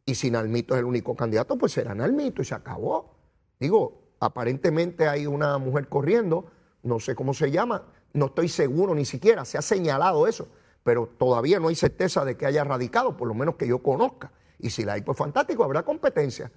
Y 0.07 0.15
si 0.15 0.31
Nalmito 0.31 0.75
es 0.75 0.81
el 0.81 0.85
único 0.85 1.17
candidato, 1.17 1.57
pues 1.57 1.73
será 1.73 1.95
Nalmito 1.95 2.43
y 2.43 2.45
se 2.45 2.55
acabó. 2.55 3.17
Digo, 3.59 4.05
aparentemente 4.21 5.09
hay 5.09 5.27
una 5.27 5.59
mujer 5.59 5.89
corriendo, 5.89 6.51
no 6.83 7.01
sé 7.01 7.15
cómo 7.15 7.33
se 7.33 7.51
llama, 7.51 7.87
no 8.13 8.27
estoy 8.27 8.49
seguro 8.49 8.95
ni 8.95 9.05
siquiera, 9.05 9.45
se 9.45 9.59
ha 9.59 9.63
señalado 9.63 10.27
eso, 10.27 10.49
pero 10.83 11.09
todavía 11.19 11.59
no 11.59 11.69
hay 11.69 11.75
certeza 11.75 12.25
de 12.25 12.37
que 12.37 12.47
haya 12.47 12.65
radicado, 12.65 13.17
por 13.17 13.29
lo 13.29 13.35
menos 13.35 13.57
que 13.57 13.67
yo 13.67 13.83
conozca. 13.83 14.33
Y 14.59 14.71
si 14.71 14.85
la 14.85 14.95
hay, 14.95 15.03
pues 15.03 15.17
fantástico, 15.17 15.65
habrá 15.65 15.83
competencia. 15.83 16.51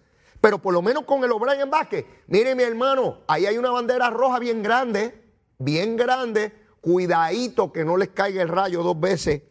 Pero 0.48 0.60
por 0.60 0.74
lo 0.74 0.82
menos 0.82 1.04
con 1.04 1.22
el 1.26 1.32
O'Brien 1.34 1.70
Vázquez, 1.70 2.06
mire 2.28 2.56
mi 2.56 2.64
hermano, 2.64 3.18
ahí 3.28 3.46
hay 3.46 3.58
una 3.58 3.70
bandera 3.70 4.10
roja 4.10 4.40
bien 4.40 4.64
grande, 4.64 5.22
bien 5.58 5.98
grande, 5.98 6.54
cuidadito 6.80 7.74
que 7.74 7.84
no 7.84 7.98
les 7.98 8.12
caiga 8.12 8.42
el 8.44 8.48
rayo 8.48 8.82
dos 8.82 8.98
veces 8.98 9.42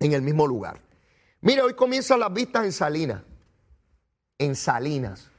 en 0.00 0.14
el 0.14 0.22
mismo 0.22 0.46
lugar. 0.46 0.80
Mire, 1.42 1.60
hoy 1.60 1.74
comienzan 1.74 2.20
las 2.20 2.32
vistas 2.32 2.64
en 2.64 2.72
Salinas, 2.72 3.24
en 4.38 4.56
Salinas. 4.56 5.30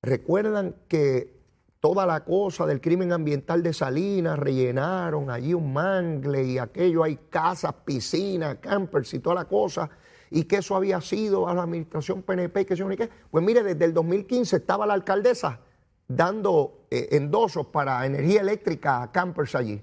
Recuerdan 0.00 0.76
que 0.86 1.42
toda 1.80 2.06
la 2.06 2.24
cosa 2.24 2.66
del 2.66 2.80
crimen 2.80 3.12
ambiental 3.12 3.64
de 3.64 3.72
Salinas, 3.72 4.38
rellenaron 4.38 5.28
allí 5.28 5.54
un 5.54 5.72
mangle 5.72 6.44
y 6.44 6.58
aquello, 6.58 7.02
hay 7.02 7.16
casas, 7.28 7.74
piscinas, 7.84 8.58
campers 8.58 9.12
y 9.12 9.18
toda 9.18 9.34
la 9.34 9.46
cosa 9.46 9.90
y 10.32 10.44
que 10.44 10.56
eso 10.56 10.74
había 10.74 11.00
sido 11.00 11.46
a 11.46 11.54
la 11.54 11.62
administración 11.62 12.22
PNP, 12.22 12.64
que 12.64 12.74
se 12.74 12.96
qué. 12.96 13.10
Pues 13.30 13.44
mire, 13.44 13.62
desde 13.62 13.84
el 13.84 13.92
2015 13.92 14.56
estaba 14.56 14.86
la 14.86 14.94
alcaldesa 14.94 15.60
dando 16.08 16.86
eh, 16.90 17.08
endosos 17.12 17.66
para 17.66 18.04
energía 18.06 18.40
eléctrica 18.40 19.02
a 19.02 19.12
campers 19.12 19.54
allí. 19.54 19.82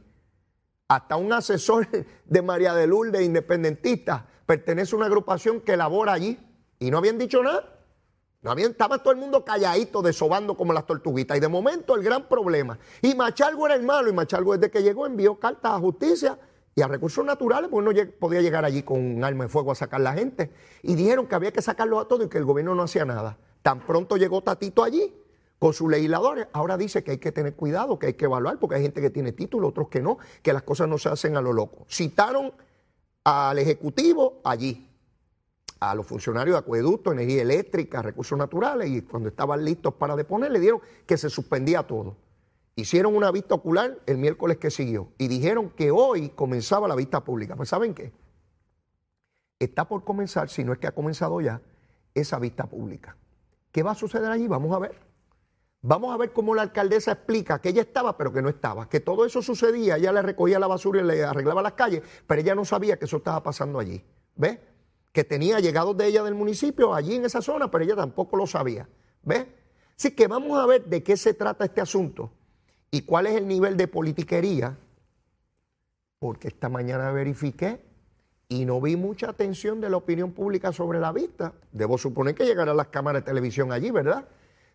hasta 0.88 1.16
un 1.18 1.32
asesor 1.32 1.88
de 2.26 2.42
María 2.42 2.74
de 2.74 2.88
Lourdes, 2.88 3.22
independentista, 3.22 4.26
pertenece 4.48 4.96
a 4.96 4.98
una 4.98 5.06
agrupación 5.06 5.62
que 5.62 5.78
labora 5.78 6.14
allí 6.14 6.40
y 6.80 6.90
no 6.90 6.98
habían 6.98 7.20
dicho 7.20 7.44
nada. 7.44 7.76
No 8.42 8.52
habían, 8.52 8.72
estaba 8.72 9.00
todo 9.00 9.12
el 9.12 9.20
mundo 9.20 9.44
calladito, 9.44 10.02
desobando 10.02 10.56
como 10.56 10.72
las 10.72 10.88
tortuguitas. 10.88 11.38
Y 11.38 11.42
de 11.42 11.50
momento 11.50 11.96
el 11.96 12.04
gran 12.04 12.28
problema. 12.30 12.80
Y 13.02 13.14
Machalgo 13.14 13.66
era 13.66 13.76
el 13.76 13.84
malo, 13.84 14.10
y 14.10 14.14
Machalgo 14.14 14.58
desde 14.58 14.72
que 14.72 14.82
llegó 14.82 15.06
envió 15.06 15.38
cartas 15.38 15.74
a 15.74 15.80
justicia 15.80 16.40
y 16.80 16.82
a 16.82 16.88
recursos 16.88 17.26
naturales, 17.26 17.70
porque 17.70 18.06
no 18.06 18.12
podía 18.20 18.40
llegar 18.40 18.64
allí 18.64 18.84
con 18.84 19.00
un 19.00 19.22
arma 19.22 19.44
de 19.44 19.50
fuego 19.50 19.74
a 19.74 19.76
sacar 19.76 20.00
la 20.00 20.14
gente. 20.14 20.50
Y 20.82 20.96
dijeron 20.96 21.28
que 21.28 21.36
había 21.36 21.52
que 21.52 21.62
sacarlo 21.62 22.00
a 22.00 22.08
todos 22.08 22.28
y 22.28 22.30
que 22.30 22.38
el 22.38 22.46
gobierno 22.46 22.74
no 22.74 22.84
hacía 22.84 23.04
nada. 23.04 23.38
Tan 23.62 23.82
pronto 23.82 24.16
llegó 24.16 24.42
Tatito 24.42 24.82
allí 24.82 25.14
con 25.60 25.74
sus 25.74 25.92
legisladores, 25.92 26.48
ahora 26.54 26.78
dice 26.78 27.04
que 27.04 27.12
hay 27.12 27.18
que 27.18 27.34
tener 27.34 27.54
cuidado, 27.54 28.00
que 28.00 28.08
hay 28.08 28.14
que 28.14 28.24
evaluar, 28.24 28.60
porque 28.60 28.78
hay 28.78 28.82
gente 28.82 29.02
que 29.02 29.10
tiene 29.10 29.34
título, 29.34 29.68
otros 29.68 29.90
que 29.90 30.02
no, 30.02 30.20
que 30.42 30.54
las 30.54 30.64
cosas 30.64 30.88
no 30.88 30.98
se 30.98 31.10
hacen 31.10 31.36
a 31.36 31.42
lo 31.42 31.52
loco. 31.52 31.86
Citaron 31.90 32.54
al 33.26 33.60
Ejecutivo 33.60 34.40
allí, 34.46 34.90
a 35.82 35.94
los 35.96 36.08
funcionarios 36.08 36.54
de 36.54 36.60
acueducto, 36.60 37.12
energía 37.12 37.42
eléctrica, 37.42 38.02
recursos 38.02 38.38
naturales, 38.38 38.90
y 38.90 39.02
cuando 39.02 39.28
estaban 39.28 39.66
listos 39.66 39.96
para 39.96 40.16
deponer, 40.16 40.50
le 40.50 40.62
dieron 40.62 40.80
que 41.06 41.18
se 41.18 41.30
suspendía 41.30 41.84
todo. 41.84 42.16
Hicieron 42.80 43.14
una 43.14 43.30
vista 43.30 43.56
ocular 43.56 44.00
el 44.06 44.18
miércoles 44.18 44.58
que 44.58 44.72
siguió 44.72 45.12
y 45.18 45.28
dijeron 45.28 45.70
que 45.72 45.92
hoy 45.92 46.30
comenzaba 46.30 46.88
la 46.88 46.96
vista 46.96 47.26
pública. 47.26 47.58
Pues 47.58 47.68
¿saben 47.68 47.94
qué? 47.94 48.14
Está 49.60 49.86
por 49.86 50.06
comenzar, 50.06 50.50
si 50.50 50.64
no 50.64 50.72
es 50.72 50.80
que 50.80 50.88
ha 50.88 50.94
comenzado 50.94 51.42
ya, 51.42 51.62
esa 52.14 52.40
vista 52.40 52.68
pública. 52.68 53.18
¿Qué 53.74 53.84
va 53.84 53.92
a 53.92 53.96
suceder 53.96 54.32
allí? 54.32 54.48
Vamos 54.48 54.74
a 54.74 54.80
ver. 54.80 54.98
Vamos 55.82 56.14
a 56.14 56.18
ver 56.18 56.32
cómo 56.32 56.56
la 56.56 56.62
alcaldesa 56.62 57.12
explica 57.12 57.60
que 57.60 57.70
ella 57.70 57.82
estaba, 57.82 58.16
pero 58.16 58.32
que 58.32 58.42
no 58.42 58.48
estaba, 58.48 58.88
que 58.88 59.02
todo 59.02 59.26
eso 59.26 59.42
sucedía, 59.42 59.98
ella 59.98 60.14
le 60.14 60.22
recogía 60.22 60.58
la 60.58 60.68
basura 60.68 61.02
y 61.02 61.04
le 61.04 61.24
arreglaba 61.26 61.62
las 61.62 61.74
calles, 61.74 62.02
pero 62.28 62.40
ella 62.40 62.56
no 62.56 62.64
sabía 62.64 62.98
que 62.98 63.06
eso 63.06 63.18
estaba 63.18 63.44
pasando 63.44 63.78
allí. 63.78 64.02
¿Ves? 64.38 64.58
Que 65.12 65.26
tenía 65.26 65.60
llegados 65.60 65.98
de 65.98 66.08
ella 66.08 66.24
del 66.24 66.36
municipio 66.36 66.94
allí 66.94 67.16
en 67.16 67.26
esa 67.26 67.42
zona, 67.42 67.70
pero 67.70 67.84
ella 67.84 67.98
tampoco 67.98 68.38
lo 68.38 68.48
sabía. 68.48 68.88
¿Ves? 69.24 69.48
Así 69.98 70.12
que 70.12 70.28
vamos 70.28 70.58
a 70.58 70.66
ver 70.66 70.86
de 70.86 71.04
qué 71.04 71.18
se 71.18 71.34
trata 71.34 71.66
este 71.66 71.82
asunto 71.82 72.32
y 72.92 73.02
cuál 73.02 73.28
es 73.28 73.36
el 73.36 73.48
nivel 73.48 73.78
de 73.78 73.88
politiquería, 73.88 74.78
porque 76.20 76.48
esta 76.48 76.70
mañana 76.70 77.12
verifiqué 77.12 77.82
y 78.48 78.66
no 78.66 78.82
vi 78.82 78.96
mucha 78.96 79.30
atención 79.30 79.80
de 79.80 79.90
la 79.90 79.98
opinión 79.98 80.32
pública 80.32 80.74
sobre 80.74 81.00
la 81.00 81.12
vista. 81.12 81.54
Debo 81.72 81.98
suponer 81.98 82.36
que 82.36 82.46
llegarán 82.46 82.78
las 82.78 82.88
cámaras 82.88 83.24
de 83.24 83.28
televisión 83.28 83.72
allí, 83.72 83.92
¿verdad? 83.92 84.28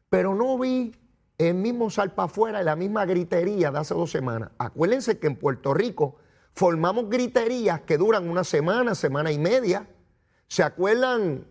Pero 0.08 0.34
no 0.34 0.56
vi 0.58 0.94
el 1.38 1.54
mismo 1.54 1.90
salpa 1.90 2.24
afuera 2.24 2.62
y 2.62 2.64
la 2.64 2.76
misma 2.76 3.04
gritería 3.04 3.72
de 3.72 3.78
hace 3.78 3.94
dos 3.94 4.10
semanas. 4.10 4.50
Acuérdense 4.58 5.18
que 5.18 5.26
en 5.26 5.36
Puerto 5.36 5.74
Rico 5.74 6.16
formamos 6.54 7.10
griterías 7.10 7.80
que 7.80 7.98
duran 7.98 8.28
una 8.28 8.44
semana, 8.44 8.94
semana 8.94 9.32
y 9.32 9.38
media. 9.38 9.88
¿Se 10.46 10.62
acuerdan 10.62 11.48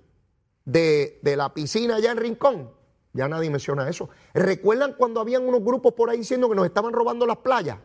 de, 0.63 1.19
de 1.21 1.35
la 1.35 1.53
piscina 1.53 1.97
allá 1.97 2.11
en 2.11 2.17
Rincón? 2.17 2.71
Ya 3.13 3.27
nadie 3.27 3.49
menciona 3.49 3.87
eso. 3.87 4.09
¿Recuerdan 4.33 4.93
cuando 4.93 5.21
habían 5.21 5.47
unos 5.47 5.63
grupos 5.63 5.93
por 5.93 6.09
ahí 6.09 6.17
diciendo 6.17 6.49
que 6.49 6.55
nos 6.55 6.65
estaban 6.65 6.91
robando 6.91 7.25
las 7.27 7.37
playas? 7.37 7.77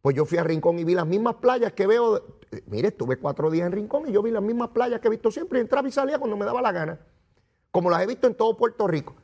Pues 0.00 0.14
yo 0.14 0.24
fui 0.24 0.38
a 0.38 0.44
Rincón 0.44 0.78
y 0.78 0.84
vi 0.84 0.94
las 0.94 1.06
mismas 1.06 1.36
playas 1.36 1.72
que 1.72 1.86
veo. 1.86 2.38
Eh, 2.50 2.62
mire, 2.66 2.88
estuve 2.88 3.16
cuatro 3.16 3.50
días 3.50 3.66
en 3.66 3.72
Rincón 3.72 4.08
y 4.08 4.12
yo 4.12 4.22
vi 4.22 4.30
las 4.30 4.42
mismas 4.42 4.68
playas 4.68 5.00
que 5.00 5.08
he 5.08 5.10
visto 5.10 5.30
siempre 5.30 5.60
entraba 5.60 5.88
y 5.88 5.92
salía 5.92 6.18
cuando 6.18 6.36
me 6.36 6.44
daba 6.44 6.62
la 6.62 6.70
gana. 6.70 7.00
Como 7.70 7.90
las 7.90 8.02
he 8.02 8.06
visto 8.06 8.26
en 8.26 8.34
todo 8.34 8.56
Puerto 8.56 8.86
Rico. 8.86 9.16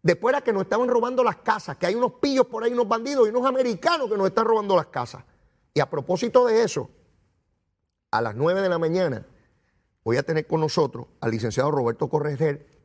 Después 0.00 0.32
era 0.32 0.42
que 0.42 0.52
nos 0.52 0.62
estaban 0.62 0.88
robando 0.88 1.24
las 1.24 1.36
casas, 1.38 1.76
que 1.76 1.86
hay 1.86 1.96
unos 1.96 2.12
pillos 2.20 2.46
por 2.46 2.62
ahí, 2.62 2.72
unos 2.72 2.86
bandidos 2.86 3.26
y 3.26 3.30
unos 3.30 3.46
americanos 3.46 4.08
que 4.08 4.16
nos 4.16 4.28
están 4.28 4.44
robando 4.44 4.76
las 4.76 4.86
casas. 4.86 5.24
Y 5.74 5.80
a 5.80 5.90
propósito 5.90 6.46
de 6.46 6.62
eso, 6.62 6.88
a 8.10 8.22
las 8.22 8.36
nueve 8.36 8.62
de 8.62 8.68
la 8.68 8.78
mañana 8.78 9.26
voy 10.04 10.16
a 10.16 10.22
tener 10.22 10.46
con 10.46 10.60
nosotros 10.60 11.06
al 11.20 11.30
licenciado 11.30 11.70
Roberto 11.70 12.08
Correger, 12.08 12.77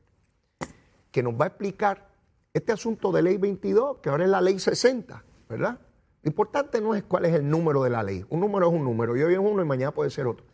que 1.13 1.23
nos 1.23 1.39
va 1.39 1.45
a 1.45 1.47
explicar 1.49 2.09
este 2.53 2.71
asunto 2.71 3.11
de 3.11 3.21
ley 3.21 3.37
22, 3.37 3.99
que 3.99 4.09
ahora 4.09 4.25
es 4.25 4.29
la 4.31 4.41
ley 4.41 4.57
60, 4.57 5.23
¿verdad? 5.47 5.79
Lo 6.23 6.27
importante 6.27 6.81
no 6.81 6.95
es 6.95 7.03
cuál 7.03 7.25
es 7.25 7.33
el 7.33 7.47
número 7.47 7.83
de 7.83 7.91
la 7.91 8.01
ley. 8.01 8.25
Un 8.29 8.39
número 8.39 8.67
es 8.67 8.73
un 8.73 8.83
número, 8.83 9.15
y 9.15 9.21
hoy 9.21 9.33
es 9.33 9.39
uno 9.39 9.61
y 9.61 9.65
mañana 9.65 9.93
puede 9.93 10.09
ser 10.09 10.25
otro. 10.25 10.45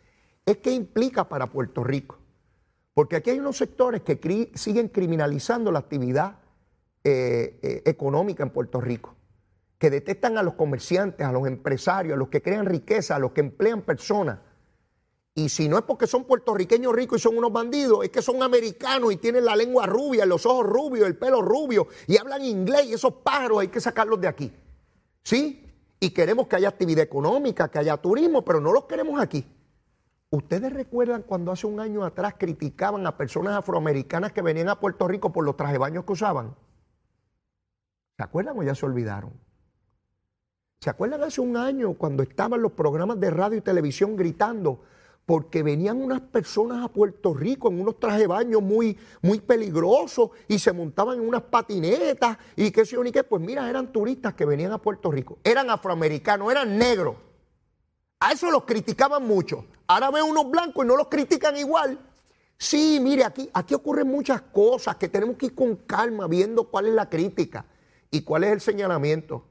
Es 0.44 0.58
qué 0.58 0.70
implica 0.70 1.28
para 1.28 1.46
Puerto 1.46 1.82
Rico. 1.82 2.18
Porque 2.92 3.16
aquí 3.16 3.30
hay 3.30 3.38
unos 3.38 3.56
sectores 3.56 4.02
que 4.02 4.50
siguen 4.54 4.88
criminalizando 4.88 5.72
la 5.72 5.78
actividad 5.78 6.40
eh, 7.04 7.58
eh, 7.62 7.82
económica 7.86 8.42
en 8.42 8.50
Puerto 8.50 8.82
Rico, 8.82 9.16
que 9.78 9.88
detestan 9.88 10.36
a 10.36 10.42
los 10.42 10.54
comerciantes, 10.54 11.26
a 11.26 11.32
los 11.32 11.46
empresarios, 11.46 12.14
a 12.14 12.18
los 12.18 12.28
que 12.28 12.42
crean 12.42 12.66
riqueza, 12.66 13.16
a 13.16 13.18
los 13.18 13.32
que 13.32 13.40
emplean 13.40 13.80
personas. 13.80 14.40
Y 15.34 15.48
si 15.48 15.68
no 15.68 15.78
es 15.78 15.84
porque 15.84 16.06
son 16.06 16.24
puertorriqueños 16.24 16.92
ricos 16.92 17.20
y 17.20 17.22
son 17.22 17.38
unos 17.38 17.52
bandidos, 17.52 18.04
es 18.04 18.10
que 18.10 18.20
son 18.20 18.42
americanos 18.42 19.12
y 19.12 19.16
tienen 19.16 19.44
la 19.44 19.54
lengua 19.54 19.86
rubia, 19.86 20.26
los 20.26 20.44
ojos 20.44 20.66
rubios, 20.66 21.06
el 21.06 21.16
pelo 21.16 21.40
rubio 21.40 21.86
y 22.06 22.16
hablan 22.16 22.44
inglés 22.44 22.86
y 22.86 22.94
esos 22.94 23.14
pájaros 23.14 23.60
hay 23.60 23.68
que 23.68 23.80
sacarlos 23.80 24.20
de 24.20 24.28
aquí. 24.28 24.52
¿Sí? 25.22 25.66
Y 26.00 26.10
queremos 26.10 26.48
que 26.48 26.56
haya 26.56 26.68
actividad 26.68 27.04
económica, 27.04 27.68
que 27.68 27.78
haya 27.78 27.96
turismo, 27.96 28.44
pero 28.44 28.60
no 28.60 28.72
los 28.72 28.86
queremos 28.86 29.20
aquí. 29.20 29.46
¿Ustedes 30.30 30.72
recuerdan 30.72 31.22
cuando 31.22 31.52
hace 31.52 31.66
un 31.66 31.80
año 31.80 32.04
atrás 32.04 32.34
criticaban 32.38 33.06
a 33.06 33.16
personas 33.16 33.54
afroamericanas 33.54 34.32
que 34.32 34.42
venían 34.42 34.68
a 34.68 34.80
Puerto 34.80 35.06
Rico 35.06 35.32
por 35.32 35.44
los 35.44 35.56
trajebaños 35.56 36.04
que 36.04 36.12
usaban? 36.12 36.54
¿Se 38.16 38.24
acuerdan 38.24 38.58
o 38.58 38.62
ya 38.62 38.74
se 38.74 38.86
olvidaron? 38.86 39.32
¿Se 40.80 40.88
acuerdan 40.88 41.22
hace 41.22 41.40
un 41.40 41.56
año 41.56 41.94
cuando 41.94 42.22
estaban 42.22 42.62
los 42.62 42.72
programas 42.72 43.20
de 43.20 43.30
radio 43.30 43.58
y 43.58 43.60
televisión 43.60 44.16
gritando 44.16 44.82
porque 45.26 45.62
venían 45.62 46.02
unas 46.02 46.20
personas 46.20 46.84
a 46.84 46.88
Puerto 46.88 47.34
Rico 47.34 47.68
en 47.68 47.80
unos 47.80 48.00
trajes 48.00 48.20
de 48.20 48.26
baño 48.26 48.60
muy, 48.60 48.98
muy 49.22 49.40
peligrosos 49.40 50.30
y 50.48 50.58
se 50.58 50.72
montaban 50.72 51.18
en 51.18 51.28
unas 51.28 51.42
patinetas 51.42 52.36
y 52.56 52.70
qué 52.70 52.84
sé 52.84 52.96
yo 52.96 53.04
ni 53.04 53.12
qué? 53.12 53.22
Pues 53.22 53.40
mira, 53.40 53.70
eran 53.70 53.92
turistas 53.92 54.34
que 54.34 54.44
venían 54.44 54.72
a 54.72 54.78
Puerto 54.78 55.10
Rico, 55.10 55.38
eran 55.44 55.70
afroamericanos, 55.70 56.50
eran 56.50 56.76
negros. 56.76 57.16
A 58.18 58.32
eso 58.32 58.50
los 58.50 58.64
criticaban 58.64 59.26
mucho. 59.26 59.64
Ahora 59.86 60.10
ven 60.10 60.24
unos 60.24 60.50
blancos 60.50 60.84
y 60.84 60.88
no 60.88 60.96
los 60.96 61.08
critican 61.08 61.56
igual. 61.56 61.98
Sí, 62.58 62.98
mire, 63.00 63.24
aquí, 63.24 63.48
aquí 63.54 63.74
ocurren 63.74 64.08
muchas 64.08 64.42
cosas 64.42 64.96
que 64.96 65.08
tenemos 65.08 65.36
que 65.36 65.46
ir 65.46 65.54
con 65.54 65.76
calma 65.76 66.26
viendo 66.26 66.64
cuál 66.64 66.86
es 66.86 66.94
la 66.94 67.08
crítica. 67.08 67.64
¿Y 68.10 68.22
cuál 68.22 68.44
es 68.44 68.50
el 68.52 68.60
señalamiento? 68.60 69.46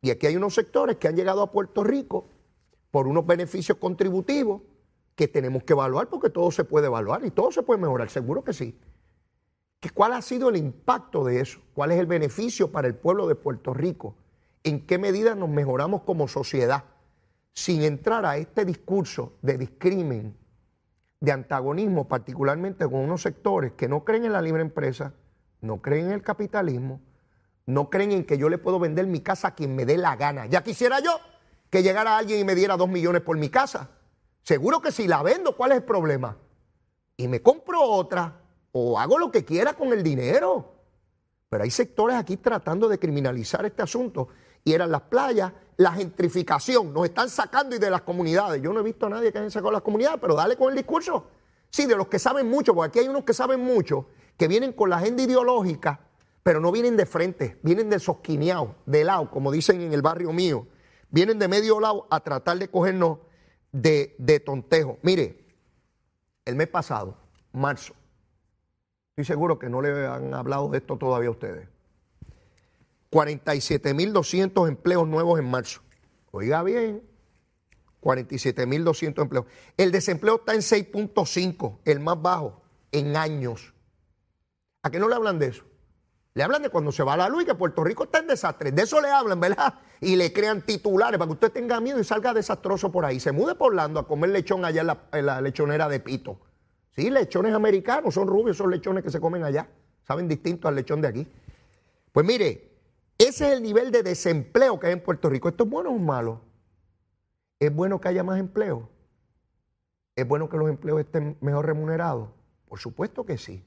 Y 0.00 0.10
aquí 0.10 0.26
hay 0.26 0.36
unos 0.36 0.54
sectores 0.54 0.96
que 0.98 1.08
han 1.08 1.16
llegado 1.16 1.42
a 1.42 1.50
Puerto 1.50 1.82
Rico 1.82 2.28
por 2.90 3.08
unos 3.08 3.26
beneficios 3.26 3.78
contributivos 3.78 4.62
que 5.14 5.28
tenemos 5.28 5.64
que 5.64 5.72
evaluar 5.72 6.08
porque 6.08 6.30
todo 6.30 6.50
se 6.50 6.64
puede 6.64 6.86
evaluar 6.86 7.24
y 7.24 7.30
todo 7.30 7.52
se 7.52 7.62
puede 7.62 7.80
mejorar, 7.80 8.10
seguro 8.10 8.42
que 8.44 8.52
sí. 8.52 8.78
¿Cuál 9.94 10.12
ha 10.12 10.22
sido 10.22 10.48
el 10.48 10.56
impacto 10.56 11.24
de 11.24 11.40
eso? 11.40 11.60
¿Cuál 11.74 11.92
es 11.92 11.98
el 11.98 12.06
beneficio 12.06 12.70
para 12.70 12.86
el 12.86 12.94
pueblo 12.94 13.26
de 13.26 13.34
Puerto 13.34 13.74
Rico? 13.74 14.14
¿En 14.62 14.86
qué 14.86 14.96
medida 14.96 15.34
nos 15.34 15.48
mejoramos 15.48 16.02
como 16.02 16.28
sociedad? 16.28 16.84
Sin 17.52 17.82
entrar 17.82 18.24
a 18.24 18.36
este 18.36 18.64
discurso 18.64 19.34
de 19.42 19.58
discrimen, 19.58 20.36
de 21.20 21.32
antagonismo, 21.32 22.08
particularmente 22.08 22.84
con 22.84 23.00
unos 23.00 23.22
sectores 23.22 23.72
que 23.72 23.88
no 23.88 24.04
creen 24.04 24.24
en 24.24 24.32
la 24.32 24.40
libre 24.40 24.62
empresa, 24.62 25.14
no 25.60 25.82
creen 25.82 26.06
en 26.06 26.12
el 26.12 26.22
capitalismo, 26.22 27.00
no 27.66 27.90
creen 27.90 28.12
en 28.12 28.24
que 28.24 28.38
yo 28.38 28.48
le 28.48 28.58
puedo 28.58 28.78
vender 28.78 29.06
mi 29.06 29.20
casa 29.20 29.48
a 29.48 29.54
quien 29.54 29.74
me 29.74 29.84
dé 29.84 29.98
la 29.98 30.16
gana. 30.16 30.46
Ya 30.46 30.62
quisiera 30.62 31.00
yo 31.00 31.20
que 31.70 31.82
llegara 31.82 32.16
alguien 32.16 32.40
y 32.40 32.44
me 32.44 32.54
diera 32.54 32.76
dos 32.76 32.88
millones 32.88 33.22
por 33.22 33.36
mi 33.36 33.48
casa. 33.48 33.90
Seguro 34.42 34.80
que 34.80 34.92
si 34.92 35.06
la 35.06 35.22
vendo, 35.22 35.56
¿cuál 35.56 35.72
es 35.72 35.78
el 35.78 35.84
problema? 35.84 36.36
Y 37.16 37.28
me 37.28 37.42
compro 37.42 37.82
otra 37.82 38.40
o 38.72 38.98
hago 38.98 39.18
lo 39.18 39.30
que 39.30 39.44
quiera 39.44 39.74
con 39.74 39.92
el 39.92 40.02
dinero. 40.02 40.72
Pero 41.48 41.64
hay 41.64 41.70
sectores 41.70 42.16
aquí 42.16 42.36
tratando 42.38 42.88
de 42.88 42.98
criminalizar 42.98 43.64
este 43.66 43.82
asunto. 43.82 44.28
Y 44.64 44.72
eran 44.72 44.90
las 44.90 45.02
playas, 45.02 45.52
la 45.76 45.92
gentrificación. 45.92 46.92
Nos 46.92 47.04
están 47.04 47.28
sacando 47.28 47.76
y 47.76 47.78
de 47.78 47.90
las 47.90 48.02
comunidades. 48.02 48.62
Yo 48.62 48.72
no 48.72 48.80
he 48.80 48.82
visto 48.82 49.06
a 49.06 49.10
nadie 49.10 49.32
que 49.32 49.38
haya 49.38 49.50
sacado 49.50 49.72
las 49.72 49.82
comunidades, 49.82 50.18
pero 50.20 50.34
dale 50.34 50.56
con 50.56 50.70
el 50.70 50.76
discurso. 50.76 51.26
Sí, 51.70 51.86
de 51.86 51.96
los 51.96 52.08
que 52.08 52.18
saben 52.18 52.48
mucho, 52.48 52.74
porque 52.74 52.88
aquí 52.88 52.98
hay 53.00 53.08
unos 53.08 53.24
que 53.24 53.34
saben 53.34 53.60
mucho, 53.60 54.06
que 54.36 54.48
vienen 54.48 54.72
con 54.72 54.90
la 54.90 54.96
agenda 54.96 55.22
ideológica 55.22 56.00
pero 56.42 56.60
no 56.60 56.72
vienen 56.72 56.96
de 56.96 57.06
frente, 57.06 57.58
vienen 57.62 57.88
de 57.88 58.00
sosquineado, 58.00 58.74
de 58.86 59.04
lado, 59.04 59.30
como 59.30 59.52
dicen 59.52 59.80
en 59.80 59.92
el 59.92 60.02
barrio 60.02 60.32
mío. 60.32 60.66
Vienen 61.10 61.38
de 61.38 61.46
medio 61.46 61.78
lado 61.78 62.06
a 62.10 62.20
tratar 62.20 62.58
de 62.58 62.68
cogernos 62.68 63.18
de, 63.72 64.14
de 64.18 64.40
tontejo. 64.40 64.98
Mire, 65.02 65.44
el 66.44 66.54
mes 66.54 66.68
pasado, 66.68 67.16
marzo, 67.52 67.94
estoy 69.10 69.24
seguro 69.24 69.58
que 69.58 69.68
no 69.68 69.80
le 69.82 70.06
han 70.06 70.34
hablado 70.34 70.68
de 70.68 70.78
esto 70.78 70.96
todavía 70.96 71.28
a 71.28 71.32
ustedes. 71.32 71.68
47.200 73.10 74.68
empleos 74.68 75.06
nuevos 75.06 75.38
en 75.38 75.50
marzo. 75.50 75.82
Oiga 76.30 76.62
bien, 76.62 77.02
47.200 78.00 79.20
empleos. 79.20 79.46
El 79.76 79.92
desempleo 79.92 80.36
está 80.36 80.54
en 80.54 80.60
6.5, 80.60 81.78
el 81.84 82.00
más 82.00 82.20
bajo 82.20 82.62
en 82.90 83.16
años. 83.16 83.74
¿A 84.82 84.90
qué 84.90 84.98
no 84.98 85.08
le 85.08 85.14
hablan 85.14 85.38
de 85.38 85.48
eso? 85.48 85.64
Le 86.34 86.42
hablan 86.42 86.62
de 86.62 86.70
cuando 86.70 86.92
se 86.92 87.02
va 87.02 87.16
la 87.16 87.28
luz 87.28 87.42
y 87.42 87.46
que 87.46 87.54
Puerto 87.54 87.84
Rico 87.84 88.04
está 88.04 88.18
en 88.18 88.26
desastre. 88.26 88.72
De 88.72 88.82
eso 88.82 89.00
le 89.00 89.08
hablan, 89.10 89.38
¿verdad? 89.38 89.74
Y 90.00 90.16
le 90.16 90.32
crean 90.32 90.62
titulares 90.62 91.18
para 91.18 91.28
que 91.28 91.34
usted 91.34 91.52
tenga 91.52 91.78
miedo 91.80 92.00
y 92.00 92.04
salga 92.04 92.32
desastroso 92.32 92.90
por 92.90 93.04
ahí. 93.04 93.20
Se 93.20 93.32
mude 93.32 93.54
por 93.54 93.68
Orlando 93.72 94.00
a 94.00 94.08
comer 94.08 94.30
lechón 94.30 94.64
allá 94.64 94.98
en 95.12 95.26
la, 95.26 95.40
lechonera 95.40 95.88
de 95.88 96.00
Pito. 96.00 96.40
Sí, 96.90 97.10
lechones 97.10 97.54
americanos, 97.54 98.14
son 98.14 98.28
rubios, 98.28 98.56
son 98.56 98.70
lechones 98.70 99.04
que 99.04 99.10
se 99.10 99.20
comen 99.20 99.44
allá. 99.44 99.68
Saben 100.06 100.26
distinto 100.26 100.68
al 100.68 100.74
lechón 100.74 101.02
de 101.02 101.08
aquí. 101.08 101.28
Pues 102.12 102.26
mire, 102.26 102.72
ese 103.18 103.48
es 103.48 103.56
el 103.56 103.62
nivel 103.62 103.92
de 103.92 104.02
desempleo 104.02 104.80
que 104.80 104.86
hay 104.86 104.94
en 104.94 105.02
Puerto 105.02 105.28
Rico. 105.28 105.48
¿Esto 105.48 105.64
es 105.64 105.70
bueno 105.70 105.90
o 105.90 105.98
malo? 105.98 106.40
¿Es 107.60 107.74
bueno 107.74 108.00
que 108.00 108.08
haya 108.08 108.24
más 108.24 108.40
empleo? 108.40 108.88
¿Es 110.16 110.26
bueno 110.26 110.48
que 110.48 110.56
los 110.56 110.68
empleos 110.68 111.00
estén 111.00 111.36
mejor 111.40 111.66
remunerados? 111.66 112.30
Por 112.68 112.78
supuesto 112.78 113.24
que 113.24 113.38
sí. 113.38 113.64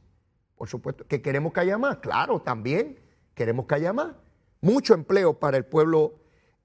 Por 0.56 0.70
supuesto. 0.70 1.06
¿Que 1.08 1.22
queremos 1.22 1.54
que 1.54 1.60
haya 1.62 1.78
más? 1.78 1.98
Claro, 1.98 2.42
también 2.42 3.00
queremos 3.34 3.66
que 3.66 3.76
haya 3.76 3.94
más. 3.94 4.16
Mucho 4.62 4.94
empleo 4.94 5.40
para 5.40 5.58
el 5.58 5.66
pueblo 5.66 6.16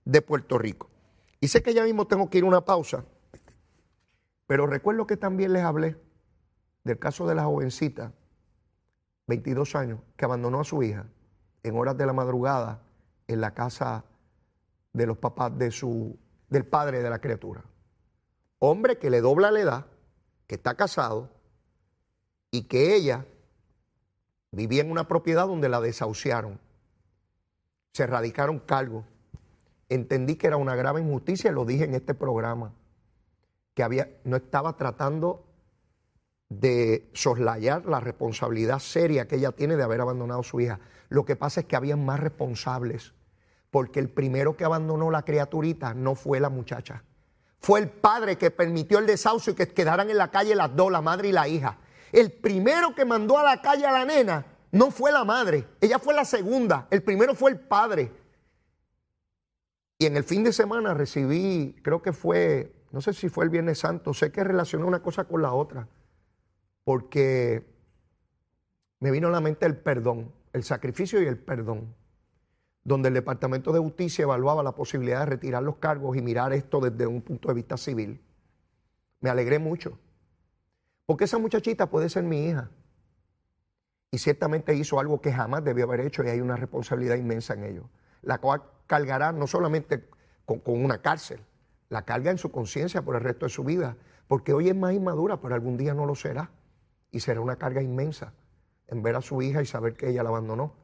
de 0.05 0.23
Puerto 0.23 0.59
Rico. 0.59 0.89
Y 1.41 1.49
sé 1.49 1.63
que 1.63 1.75
ya 1.75 1.85
mismo 1.85 2.07
tengo 2.07 2.29
que 2.29 2.39
ir 2.39 2.45
a 2.45 2.49
una 2.49 2.65
pausa, 2.65 3.05
pero 4.47 4.67
recuerdo 4.67 5.07
que 5.07 5.17
también 5.17 5.53
les 5.53 5.63
hablé 5.63 5.97
del 6.85 6.99
caso 6.99 7.27
de 7.27 7.35
la 7.35 7.45
jovencita, 7.45 8.13
22 9.27 9.75
años, 9.77 10.01
que 10.17 10.25
abandonó 10.25 10.61
a 10.61 10.65
su 10.65 10.83
hija 10.83 11.07
en 11.63 11.77
horas 11.77 11.97
de 11.97 12.07
la 12.07 12.13
madrugada 12.13 12.83
en 13.27 13.41
la 13.41 13.55
casa 13.55 14.05
de 14.93 15.07
los 15.07 15.19
papás 15.19 15.57
de 15.57 15.71
su, 15.71 16.19
del 16.49 16.67
padre 16.67 17.03
de 17.03 17.11
la 17.11 17.21
criatura. 17.21 17.65
Hombre 18.59 18.99
que 18.99 19.09
le 19.09 19.21
dobla 19.21 19.51
la 19.51 19.61
edad, 19.61 19.87
que 20.47 20.57
está 20.57 20.75
casado 20.75 21.31
y 22.51 22.65
que 22.65 22.95
ella 22.95 23.25
Vivía 24.53 24.83
en 24.83 24.91
una 24.91 25.07
propiedad 25.07 25.47
donde 25.47 25.69
la 25.69 25.81
desahuciaron. 25.81 26.61
Se 27.93 28.03
erradicaron 28.03 28.59
cargos. 28.59 29.05
Entendí 29.89 30.37
que 30.37 30.47
era 30.47 30.57
una 30.57 30.77
grave 30.77 31.01
injusticia, 31.01 31.51
lo 31.53 31.65
dije 31.65 31.85
en 31.85 31.95
este 31.95 32.15
programa, 32.15 32.73
que 33.75 33.83
había, 33.83 34.09
no 34.25 34.37
estaba 34.37 34.77
tratando 34.77 35.45
de 36.49 37.09
soslayar 37.13 37.87
la 37.87 38.01
responsabilidad 38.01 38.81
seria 38.81 39.27
que 39.27 39.37
ella 39.37 39.53
tiene 39.53 39.77
de 39.77 39.85
haber 39.85 40.01
abandonado 40.01 40.41
a 40.41 40.45
su 40.45 40.61
hija. 40.61 40.81
Lo 41.09 41.25
que 41.25 41.37
pasa 41.37 41.61
es 41.61 41.67
que 41.67 41.77
había 41.77 41.97
más 41.97 42.21
responsables, 42.21 43.15
porque 43.71 44.01
el 44.01 44.11
primero 44.11 44.57
que 44.57 44.65
abandonó 44.65 45.11
la 45.11 45.23
criaturita 45.23 45.95
no 45.95 46.15
fue 46.15 46.41
la 46.41 46.51
muchacha. 46.51 47.05
Fue 47.61 47.79
el 47.79 47.89
padre 47.89 48.37
que 48.37 48.51
permitió 48.51 48.99
el 48.99 49.07
desahucio 49.07 49.53
y 49.53 49.57
que 49.57 49.69
quedaran 49.69 50.11
en 50.11 50.19
la 50.19 50.31
calle 50.31 50.55
las 50.55 50.75
dos, 50.75 50.91
la 50.91 51.01
madre 51.01 51.29
y 51.29 51.33
la 51.33 51.47
hija. 51.47 51.79
El 52.13 52.33
primero 52.33 52.95
que 52.95 53.05
mandó 53.05 53.39
a 53.39 53.43
la 53.43 53.61
calle 53.63 53.87
a 53.87 53.93
la 53.93 54.05
nena 54.05 54.47
no 54.73 54.91
fue 54.91 55.13
la 55.13 55.25
madre, 55.25 55.67
ella 55.81 55.99
fue 55.99 56.15
la 56.15 56.25
segunda, 56.25 56.87
el 56.91 57.03
primero 57.03 57.35
fue 57.35 57.51
el 57.51 57.59
padre. 57.59 58.13
Y 59.99 60.07
en 60.07 60.17
el 60.17 60.25
fin 60.25 60.43
de 60.45 60.53
semana 60.53 60.95
recibí, 60.95 61.77
creo 61.83 62.01
que 62.03 62.13
fue, 62.13 62.73
no 62.91 63.01
sé 63.01 63.13
si 63.13 63.29
fue 63.29 63.45
el 63.45 63.51
Viernes 63.51 63.81
Santo, 63.81 64.15
sé 64.15 64.33
que 64.33 64.43
relacioné 64.43 64.85
una 64.85 65.03
cosa 65.03 65.25
con 65.25 65.43
la 65.43 65.53
otra, 65.53 65.89
porque 66.85 67.67
me 68.99 69.11
vino 69.11 69.29
a 69.29 69.31
la 69.31 69.41
mente 69.41 69.67
el 69.67 69.77
perdón, 69.77 70.33
el 70.53 70.65
sacrificio 70.65 71.21
y 71.23 71.27
el 71.27 71.39
perdón, 71.39 71.95
donde 72.83 73.09
el 73.09 73.15
Departamento 73.15 73.73
de 73.73 73.79
Justicia 73.79 74.23
evaluaba 74.23 74.63
la 74.63 74.75
posibilidad 74.75 75.21
de 75.21 75.27
retirar 75.27 75.63
los 75.63 75.77
cargos 75.77 76.17
y 76.17 76.23
mirar 76.23 76.53
esto 76.53 76.81
desde 76.81 77.07
un 77.07 77.21
punto 77.21 77.49
de 77.49 77.55
vista 77.55 77.77
civil. 77.77 78.21
Me 79.21 79.31
alegré 79.31 79.59
mucho. 79.59 79.99
Porque 81.11 81.25
esa 81.25 81.39
muchachita 81.39 81.91
puede 81.91 82.09
ser 82.09 82.23
mi 82.23 82.47
hija. 82.47 82.71
Y 84.13 84.19
ciertamente 84.19 84.77
hizo 84.77 85.01
algo 85.01 85.21
que 85.21 85.33
jamás 85.33 85.65
debió 85.65 85.87
haber 85.87 86.03
hecho 86.03 86.23
y 86.23 86.29
hay 86.29 86.41
una 86.41 86.55
responsabilidad 86.55 87.17
inmensa 87.17 87.55
en 87.55 87.65
ello. 87.65 87.91
La 88.23 88.39
cual 88.39 88.63
cargará 88.87 89.33
no 89.33 89.49
solamente 89.49 90.09
con, 90.45 90.63
una 90.67 91.03
cárcel, 91.03 91.41
la 91.89 92.05
carga 92.05 92.31
en 92.31 92.39
su 92.39 92.53
conciencia 92.53 93.03
por 93.03 93.17
el 93.17 93.23
resto 93.23 93.47
de 93.47 93.51
su 93.51 93.65
vida. 93.65 93.97
Porque 94.29 94.53
hoy 94.53 94.69
es 94.69 94.77
más 94.77 94.93
inmadura, 94.93 95.41
pero 95.41 95.57
algún 95.57 95.77
día 95.77 95.95
no 95.95 96.07
lo 96.07 96.15
será. 96.15 96.53
Y 97.11 97.19
será 97.19 97.41
una 97.41 97.57
carga 97.57 97.83
inmensa 97.83 98.33
en 98.87 99.03
ver 99.03 99.17
a 99.17 99.21
su 99.21 99.43
hija 99.43 99.63
y 99.63 99.67
saber 99.67 99.95
que 99.97 100.11
ella 100.11 100.23
la 100.23 100.29
abandonó. 100.29 100.77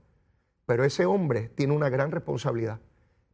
Pero 0.66 0.82
ese 0.82 1.06
hombre 1.06 1.52
tiene 1.54 1.72
una 1.72 1.88
gran 1.88 2.10
responsabilidad 2.10 2.80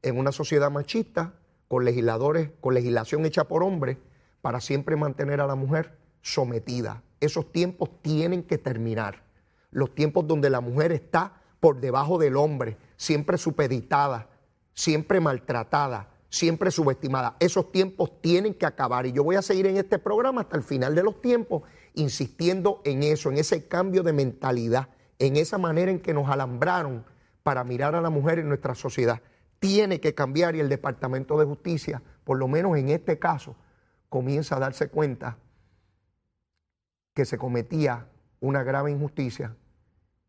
en 0.03 0.19
una 0.19 0.31
sociedad 0.31 0.71
machista, 0.71 1.37
con 1.69 1.87
legisladores, 1.87 2.51
con 2.61 2.75
legislación 2.75 3.25
hecha 3.25 3.45
por 3.45 3.62
hombres, 3.62 3.97
para 4.43 4.61
siempre 4.61 4.95
mantener 4.97 5.40
a 5.40 5.47
la 5.47 5.55
mujer 5.55 6.02
sometida. 6.23 7.03
Esos 7.21 7.53
tiempos 7.53 7.91
tienen 8.01 8.43
que 8.43 8.59
terminar. 8.59 9.23
Los 9.71 9.95
tiempos 9.95 10.27
donde 10.27 10.51
la 10.51 10.61
mujer 10.61 10.93
está 10.93 11.41
por 11.61 11.81
debajo 11.81 12.19
del 12.19 12.37
hombre, 12.37 12.77
siempre 12.97 13.39
supeditada, 13.39 14.29
siempre 14.75 15.21
maltratada, 15.21 16.09
siempre 16.29 16.71
subestimada. 16.71 17.37
Esos 17.39 17.71
tiempos 17.71 18.21
tienen 18.21 18.55
que 18.55 18.67
acabar. 18.67 19.07
Y 19.07 19.13
yo 19.13 19.23
voy 19.23 19.37
a 19.37 19.43
seguir 19.43 19.67
en 19.67 19.77
este 19.77 19.99
programa 19.99 20.41
hasta 20.41 20.57
el 20.57 20.63
final 20.63 20.95
de 20.95 21.03
los 21.03 21.21
tiempos, 21.21 21.63
insistiendo 21.95 22.81
en 22.85 23.03
eso, 23.03 23.31
en 23.31 23.39
ese 23.39 23.69
cambio 23.69 24.03
de 24.03 24.13
mentalidad, 24.13 24.89
en 25.19 25.37
esa 25.37 25.59
manera 25.59 25.91
en 25.91 26.01
que 26.01 26.15
nos 26.15 26.29
alambraron 26.29 27.05
para 27.43 27.65
mirar 27.65 27.95
a 27.95 28.01
la 28.01 28.11
mujer 28.11 28.39
en 28.39 28.49
nuestra 28.49 28.75
sociedad. 28.75 29.21
Tiene 29.59 30.01
que 30.01 30.15
cambiar 30.15 30.57
y 30.57 30.61
el 30.61 30.69
Departamento 30.69 31.39
de 31.39 31.45
Justicia, 31.45 32.03
por 32.25 32.39
lo 32.39 32.49
menos 32.49 32.77
en 32.77 32.89
este 32.89 33.19
caso, 33.19 33.55
comienza 34.09 34.57
a 34.57 34.61
darse 34.61 34.89
cuenta 34.89 35.39
que 37.14 37.25
se 37.25 37.38
cometía 37.38 38.09
una 38.40 38.62
grave 38.62 38.90
injusticia 38.90 39.57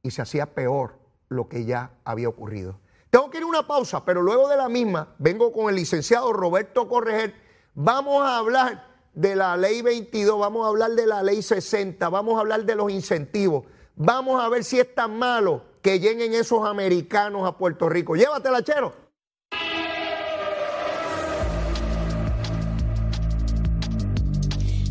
y 0.01 0.11
se 0.11 0.21
hacía 0.21 0.53
peor 0.53 0.99
lo 1.29 1.47
que 1.47 1.65
ya 1.65 1.91
había 2.03 2.29
ocurrido. 2.29 2.79
Tengo 3.09 3.29
que 3.29 3.37
ir 3.37 3.43
a 3.43 3.47
una 3.47 3.67
pausa, 3.67 4.03
pero 4.05 4.21
luego 4.21 4.47
de 4.49 4.57
la 4.57 4.69
misma 4.69 5.15
vengo 5.19 5.51
con 5.51 5.69
el 5.69 5.75
licenciado 5.75 6.33
Roberto 6.33 6.87
Correger. 6.87 7.33
Vamos 7.75 8.23
a 8.23 8.37
hablar 8.37 8.87
de 9.13 9.35
la 9.35 9.55
ley 9.55 9.81
22, 9.81 10.39
vamos 10.39 10.65
a 10.65 10.69
hablar 10.69 10.91
de 10.91 11.07
la 11.07 11.21
ley 11.21 11.41
60, 11.41 12.09
vamos 12.09 12.37
a 12.37 12.39
hablar 12.39 12.65
de 12.65 12.75
los 12.75 12.91
incentivos. 12.91 13.65
Vamos 13.95 14.43
a 14.43 14.49
ver 14.49 14.63
si 14.63 14.79
es 14.79 14.95
tan 14.95 15.17
malo 15.17 15.63
que 15.81 15.99
lleguen 15.99 16.33
esos 16.33 16.65
americanos 16.65 17.47
a 17.47 17.57
Puerto 17.57 17.89
Rico. 17.89 18.15
Llévatela, 18.15 18.63
chero. 18.63 19.02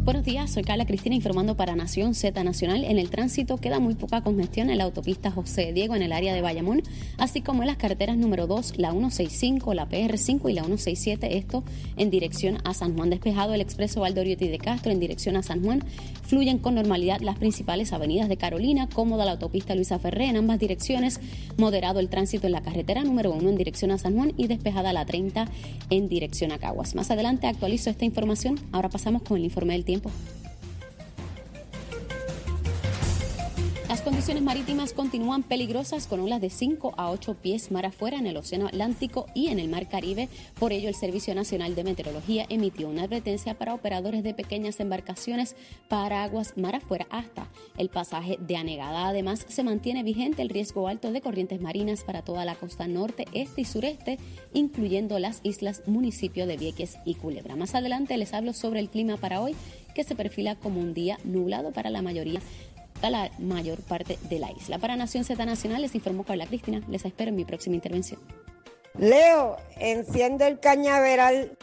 Buenos 0.05 0.25
días, 0.25 0.51
soy 0.51 0.65
Carla 0.65 0.85
Cristina 0.85 1.15
informando 1.15 1.57
para 1.57 1.77
Nación 1.77 2.17
Z 2.17 2.43
Nacional. 2.43 2.83
En 2.83 2.99
el 2.99 3.09
tránsito 3.09 3.59
queda 3.59 3.79
muy 3.79 3.95
poca 3.95 4.21
congestión 4.21 4.69
en 4.69 4.79
la 4.79 4.83
autopista 4.83 5.31
José 5.31 5.73
Diego 5.73 5.95
en 5.95 6.03
el 6.03 6.11
área 6.11 6.35
de 6.35 6.41
Bayamón, 6.41 6.83
así 7.19 7.41
como 7.41 7.63
en 7.63 7.69
las 7.69 7.77
carreteras 7.77 8.17
número 8.17 8.49
2, 8.49 8.79
la 8.79 8.91
165, 8.91 9.75
la 9.75 9.89
PR5 9.89 10.51
y 10.51 10.55
la 10.55 10.65
167, 10.65 11.37
esto 11.37 11.63
en 11.97 12.11
dirección 12.11 12.59
a 12.65 12.75
San 12.75 12.97
Juan. 12.97 13.11
Despejado 13.11 13.55
el 13.55 13.61
expreso 13.61 14.01
Valdoriotti 14.01 14.49
de 14.49 14.59
Castro 14.59 14.91
en 14.91 14.99
dirección 14.99 15.37
a 15.37 15.45
San 15.45 15.63
Juan. 15.63 15.85
Fluyen 16.25 16.59
con 16.59 16.75
normalidad 16.75 17.21
las 17.21 17.39
principales 17.39 17.93
avenidas 17.93 18.29
de 18.29 18.37
Carolina, 18.37 18.89
cómoda 18.93 19.25
la 19.25 19.33
autopista 19.33 19.77
Luisa 19.77 20.01
Ferré 20.01 20.25
en 20.25 20.37
ambas 20.37 20.59
direcciones, 20.59 21.21
moderado 21.59 22.01
el 22.01 22.09
tránsito 22.09 22.49
en 22.49 22.55
la 22.55 22.63
carretera 22.63 23.05
número 23.05 23.31
1 23.31 23.49
en 23.49 23.57
dirección 23.57 23.93
a 23.93 23.99
San 23.99 24.17
Juan 24.17 24.33
y 24.37 24.49
despejada 24.49 24.93
la 24.93 25.07
30 25.07 25.47
en 25.91 26.09
dirección 26.09 26.51
a 26.51 26.59
Caguas. 26.59 26.97
Más 26.97 27.13
adelante 27.13 27.47
actualizo 27.47 27.89
esta 27.89 28.05
información. 28.05 28.59
Ahora 28.73 28.89
pasamos 28.89 29.23
con 29.23 29.37
el 29.37 29.45
informe 29.45 29.75
del 29.75 29.85
tiempo 29.85 29.92
tiempo. 29.93 30.11
Las 33.93 34.01
condiciones 34.01 34.43
marítimas 34.43 34.95
continúan 34.95 35.43
peligrosas 35.43 36.07
con 36.07 36.21
olas 36.21 36.41
de 36.41 36.49
5 36.49 36.95
a 36.97 37.11
8 37.11 37.35
pies 37.43 37.71
mar 37.71 37.85
afuera 37.85 38.17
en 38.17 38.27
el 38.27 38.39
Océano 38.39 38.69
Atlántico 38.69 39.27
y 39.35 39.49
en 39.49 39.59
el 39.59 39.69
Mar 39.69 39.87
Caribe. 39.91 40.31
Por 40.59 40.73
ello, 40.73 40.89
el 40.89 40.95
Servicio 40.95 41.35
Nacional 41.35 41.75
de 41.75 41.85
Meteorología 41.85 42.47
emitió 42.49 42.89
una 42.89 43.03
advertencia 43.03 43.53
para 43.53 43.75
operadores 43.75 44.23
de 44.23 44.33
pequeñas 44.33 44.81
embarcaciones 44.81 45.57
para 45.89 46.23
aguas 46.23 46.57
mar 46.57 46.75
afuera 46.75 47.07
hasta 47.11 47.51
el 47.77 47.91
pasaje 47.91 48.39
de 48.41 48.57
anegada. 48.57 49.09
Además, 49.09 49.45
se 49.47 49.63
mantiene 49.63 50.03
vigente 50.03 50.41
el 50.41 50.49
riesgo 50.49 50.89
alto 50.89 51.13
de 51.13 51.21
corrientes 51.21 51.61
marinas 51.61 52.03
para 52.03 52.23
toda 52.23 52.47
la 52.47 52.55
costa 52.55 52.89
norte, 52.89 53.27
este 53.35 53.61
y 53.61 53.65
sureste, 53.67 54.19
incluyendo 54.55 55.19
las 55.19 55.41
islas 55.43 55.83
municipio 55.87 56.47
de 56.47 56.57
Vieques 56.57 56.97
y 57.05 57.17
Culebra. 57.17 57.57
Más 57.57 57.75
adelante 57.75 58.17
les 58.17 58.33
hablo 58.33 58.55
sobre 58.55 58.81
el 58.81 58.89
clima 58.89 59.19
para 59.19 59.43
hoy 59.43 59.55
que 59.95 60.05
se 60.05 60.15
perfila 60.15 60.57
como 60.57 60.81
un 60.81 60.95
día 60.95 61.19
nublado 61.25 61.73
para 61.73 61.91
la 61.91 62.03
mayoría 62.03 62.41
la 63.11 63.31
mayor 63.39 63.83
parte 63.83 64.19
de 64.29 64.39
la 64.39 64.51
isla. 64.53 64.79
Para 64.79 64.97
Nación 64.97 65.25
Z 65.25 65.45
Nacional 65.45 65.83
les 65.83 65.95
informó 65.95 66.25
Carla 66.25 66.47
Cristina. 66.47 66.83
Les 66.89 67.05
espero 67.05 67.31
en 67.31 67.37
mi 67.37 67.45
próxima 67.45 67.77
intervención. 67.77 68.21
Leo, 68.99 69.57
enciende 69.77 70.47
el 70.47 70.61
cañaveral. 70.61 71.57